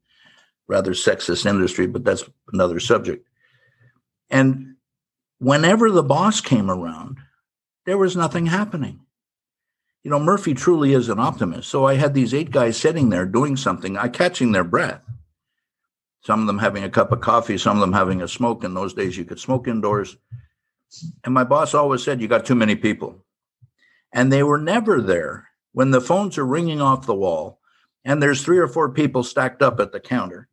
Rather 0.69 0.91
sexist 0.91 1.47
industry, 1.47 1.87
but 1.87 2.05
that's 2.05 2.23
another 2.53 2.79
subject. 2.79 3.27
And 4.29 4.75
whenever 5.39 5.89
the 5.89 6.03
boss 6.03 6.41
came 6.41 6.69
around, 6.69 7.17
there 7.87 7.97
was 7.97 8.15
nothing 8.15 8.45
happening. 8.45 8.99
You 10.03 10.11
know, 10.11 10.19
Murphy 10.19 10.53
truly 10.53 10.93
is 10.93 11.09
an 11.09 11.19
optimist. 11.19 11.69
So 11.69 11.85
I 11.85 11.95
had 11.95 12.13
these 12.13 12.35
eight 12.35 12.51
guys 12.51 12.77
sitting 12.77 13.09
there 13.09 13.25
doing 13.25 13.57
something, 13.57 13.97
I 13.97 14.09
catching 14.09 14.51
their 14.51 14.63
breath. 14.63 15.01
Some 16.21 16.41
of 16.41 16.47
them 16.47 16.59
having 16.59 16.83
a 16.83 16.89
cup 16.89 17.11
of 17.11 17.21
coffee, 17.21 17.57
some 17.57 17.77
of 17.77 17.81
them 17.81 17.93
having 17.93 18.21
a 18.21 18.27
smoke. 18.27 18.63
In 18.63 18.75
those 18.75 18.93
days, 18.93 19.17
you 19.17 19.25
could 19.25 19.39
smoke 19.39 19.67
indoors. 19.67 20.17
And 21.23 21.33
my 21.33 21.43
boss 21.43 21.73
always 21.73 22.03
said, 22.03 22.21
You 22.21 22.27
got 22.27 22.45
too 22.45 22.55
many 22.55 22.75
people. 22.75 23.25
And 24.13 24.31
they 24.31 24.43
were 24.43 24.57
never 24.57 25.01
there 25.01 25.49
when 25.71 25.91
the 25.91 26.01
phones 26.01 26.37
are 26.37 26.45
ringing 26.45 26.79
off 26.79 27.05
the 27.05 27.15
wall 27.15 27.59
and 28.05 28.21
there's 28.21 28.43
three 28.43 28.57
or 28.57 28.67
four 28.67 28.89
people 28.89 29.23
stacked 29.23 29.61
up 29.61 29.79
at 29.79 29.91
the 29.91 29.99
counter 29.99 30.47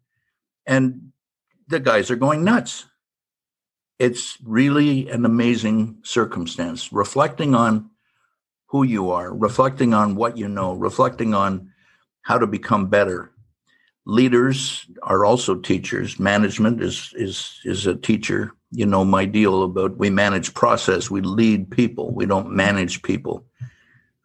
and 0.66 1.12
the 1.68 1.80
guys 1.80 2.10
are 2.10 2.16
going 2.16 2.44
nuts. 2.44 2.86
It's 3.98 4.36
really 4.44 5.08
an 5.08 5.24
amazing 5.24 5.98
circumstance, 6.02 6.92
reflecting 6.92 7.54
on 7.54 7.90
who 8.66 8.82
you 8.82 9.10
are, 9.10 9.34
reflecting 9.34 9.94
on 9.94 10.16
what 10.16 10.36
you 10.36 10.48
know, 10.48 10.74
reflecting 10.74 11.34
on 11.34 11.70
how 12.22 12.38
to 12.38 12.46
become 12.46 12.86
better. 12.88 13.32
Leaders 14.04 14.86
are 15.02 15.24
also 15.24 15.54
teachers. 15.54 16.18
Management 16.20 16.82
is 16.82 17.12
is 17.16 17.60
is 17.64 17.86
a 17.86 17.96
teacher. 17.96 18.52
You 18.70 18.86
know 18.86 19.04
my 19.04 19.24
deal 19.24 19.62
about 19.62 19.96
we 19.96 20.10
manage 20.10 20.54
process, 20.54 21.10
we 21.10 21.20
lead 21.22 21.70
people, 21.70 22.12
we 22.12 22.26
don't 22.26 22.50
manage 22.50 23.02
people. 23.02 23.46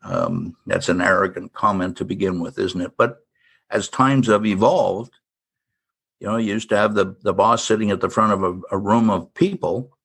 Um, 0.04 0.58
that's 0.66 0.90
an 0.90 1.02
arrogant 1.02 1.54
comment 1.54 1.98
to 1.98 2.06
begin 2.06 2.40
with, 2.40 2.60
isn't 2.60 2.82
it? 2.82 2.92
But 2.98 3.20
as 3.70 3.88
times 3.88 4.28
have 4.28 4.46
evolved, 4.46 5.14
you 6.22 6.28
know, 6.28 6.38
you 6.38 6.54
used 6.54 6.70
to 6.70 6.78
have 6.78 6.94
the, 6.94 7.16
the 7.24 7.34
boss 7.34 7.66
sitting 7.66 7.90
at 7.90 8.00
the 8.00 8.10
front 8.10 8.32
of 8.32 8.44
a, 8.44 8.76
a 8.76 8.78
room 8.78 9.10
of 9.10 9.34
people, 9.34 9.98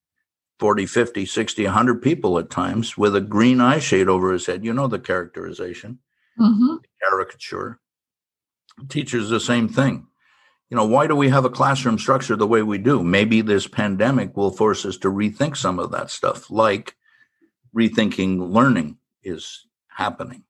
40, 0.59 0.87
50, 0.87 1.27
60, 1.27 1.65
100 1.65 2.01
people 2.01 2.39
at 2.39 2.49
times, 2.49 2.97
with 2.97 3.15
a 3.15 3.21
green 3.21 3.61
eye 3.61 3.79
shade 3.79 4.09
over 4.09 4.33
his 4.33 4.47
head. 4.47 4.65
You 4.65 4.73
know 4.73 4.87
the 4.89 4.99
characterization, 4.99 5.99
mm-hmm. 6.41 6.77
the 6.77 6.89
caricature. 7.05 7.81
Teachers, 8.89 9.29
the 9.29 9.41
same 9.41 9.69
thing. 9.69 10.07
You 10.71 10.79
know, 10.79 10.87
why 10.87 11.07
do 11.07 11.15
we 11.15 11.29
have 11.29 11.45
a 11.45 11.51
classroom 11.51 11.99
structure 11.99 12.35
the 12.35 12.47
way 12.47 12.63
we 12.63 12.79
do? 12.79 13.03
Maybe 13.03 13.43
this 13.43 13.67
pandemic 13.67 14.39
will 14.39 14.51
force 14.51 14.87
us 14.87 14.97
to 14.99 15.09
rethink 15.09 15.59
some 15.59 15.79
of 15.79 15.93
that 15.93 16.11
stuff, 16.11 16.51
like 16.51 16.97
rethinking 17.77 18.51
learning 18.53 18.97
is 19.23 19.67
happening. 19.89 20.45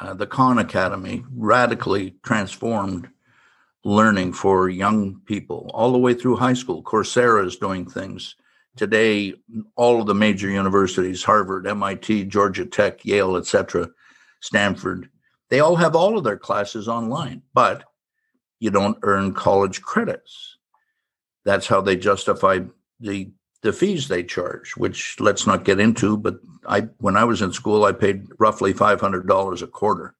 Uh, 0.00 0.14
the 0.14 0.26
Khan 0.26 0.58
Academy 0.58 1.24
radically 1.34 2.14
transformed 2.22 3.08
learning 3.88 4.34
for 4.34 4.68
young 4.68 5.18
people 5.24 5.70
all 5.72 5.92
the 5.92 5.98
way 5.98 6.12
through 6.12 6.36
high 6.36 6.52
school. 6.52 6.82
Coursera 6.82 7.46
is 7.46 7.56
doing 7.56 7.88
things. 7.88 8.36
Today, 8.76 9.32
all 9.76 10.00
of 10.00 10.06
the 10.06 10.14
major 10.14 10.48
universities, 10.50 11.24
Harvard, 11.24 11.66
MIT, 11.66 12.26
Georgia 12.26 12.66
Tech, 12.66 13.02
Yale, 13.04 13.36
etc., 13.36 13.88
Stanford, 14.40 15.08
they 15.48 15.60
all 15.60 15.74
have 15.74 15.96
all 15.96 16.18
of 16.18 16.22
their 16.22 16.36
classes 16.36 16.86
online, 16.86 17.42
but 17.54 17.84
you 18.60 18.70
don't 18.70 18.98
earn 19.02 19.32
college 19.32 19.80
credits. 19.80 20.58
That's 21.46 21.66
how 21.66 21.80
they 21.80 21.96
justify 21.96 22.60
the 23.00 23.32
the 23.62 23.72
fees 23.72 24.06
they 24.06 24.22
charge, 24.22 24.76
which 24.76 25.18
let's 25.18 25.44
not 25.44 25.64
get 25.64 25.80
into. 25.80 26.16
But 26.16 26.38
I, 26.68 26.82
when 26.98 27.16
I 27.16 27.24
was 27.24 27.42
in 27.42 27.52
school, 27.52 27.84
I 27.84 27.92
paid 27.92 28.28
roughly 28.38 28.72
five 28.72 29.00
hundred 29.00 29.26
dollars 29.26 29.62
a 29.62 29.66
quarter. 29.66 30.14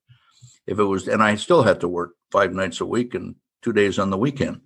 If 0.65 0.79
it 0.79 0.83
was, 0.83 1.07
and 1.07 1.23
I 1.23 1.35
still 1.35 1.63
had 1.63 1.79
to 1.81 1.87
work 1.87 2.15
five 2.31 2.51
nights 2.51 2.81
a 2.81 2.85
week 2.85 3.13
and 3.13 3.35
two 3.61 3.73
days 3.73 3.99
on 3.99 4.09
the 4.09 4.17
weekend. 4.17 4.61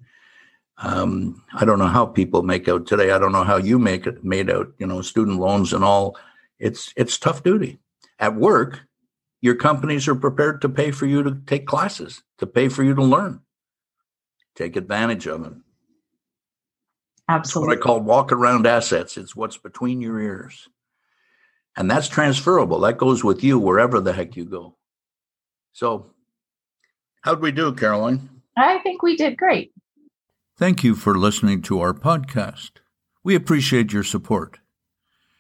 Um, 0.77 1.43
I 1.53 1.65
don't 1.65 1.79
know 1.79 1.87
how 1.87 2.05
people 2.05 2.43
make 2.43 2.67
out 2.67 2.87
today. 2.87 3.11
I 3.11 3.19
don't 3.19 3.31
know 3.31 3.43
how 3.43 3.57
you 3.57 3.77
make 3.77 4.07
it 4.07 4.23
made 4.23 4.49
out. 4.49 4.73
You 4.79 4.87
know, 4.87 5.01
student 5.01 5.39
loans 5.39 5.73
and 5.73 5.83
all. 5.83 6.17
It's 6.59 6.93
it's 6.95 7.17
tough 7.17 7.43
duty. 7.43 7.79
At 8.19 8.35
work, 8.35 8.81
your 9.41 9.55
companies 9.55 10.07
are 10.07 10.15
prepared 10.15 10.61
to 10.61 10.69
pay 10.69 10.91
for 10.91 11.05
you 11.05 11.23
to 11.23 11.37
take 11.45 11.67
classes, 11.67 12.23
to 12.39 12.47
pay 12.47 12.69
for 12.69 12.83
you 12.83 12.95
to 12.95 13.03
learn. 13.03 13.41
Take 14.55 14.75
advantage 14.75 15.27
of 15.27 15.45
it. 15.45 15.53
Absolutely. 17.29 17.75
what 17.75 17.81
I 17.81 17.81
call 17.81 18.01
walk 18.01 18.31
around 18.31 18.67
assets. 18.67 19.17
It's 19.17 19.35
what's 19.35 19.57
between 19.57 20.01
your 20.01 20.19
ears. 20.19 20.67
And 21.75 21.89
that's 21.89 22.07
transferable. 22.07 22.79
That 22.81 22.97
goes 22.97 23.23
with 23.23 23.43
you 23.43 23.57
wherever 23.57 23.99
the 23.99 24.13
heck 24.13 24.35
you 24.35 24.45
go. 24.45 24.75
So, 25.71 26.11
how'd 27.21 27.41
we 27.41 27.51
do, 27.51 27.73
Caroline? 27.73 28.29
I 28.55 28.77
think 28.79 29.01
we 29.01 29.15
did 29.15 29.37
great. 29.37 29.71
Thank 30.57 30.83
you 30.83 30.95
for 30.95 31.17
listening 31.17 31.61
to 31.63 31.79
our 31.79 31.93
podcast. 31.93 32.71
We 33.23 33.35
appreciate 33.35 33.93
your 33.93 34.03
support. 34.03 34.59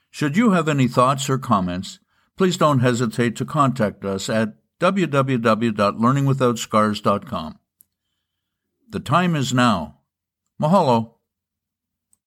Should 0.09 0.37
you 0.37 0.51
have 0.51 0.67
any 0.67 0.87
thoughts 0.87 1.29
or 1.29 1.37
comments, 1.37 1.99
please 2.37 2.57
don't 2.57 2.79
hesitate 2.79 3.35
to 3.37 3.45
contact 3.45 4.03
us 4.05 4.29
at 4.29 4.55
www.learningwithoutscars.com. 4.79 7.59
The 8.89 8.99
time 8.99 9.35
is 9.35 9.53
now. 9.53 9.99
Mahalo. 10.61 11.12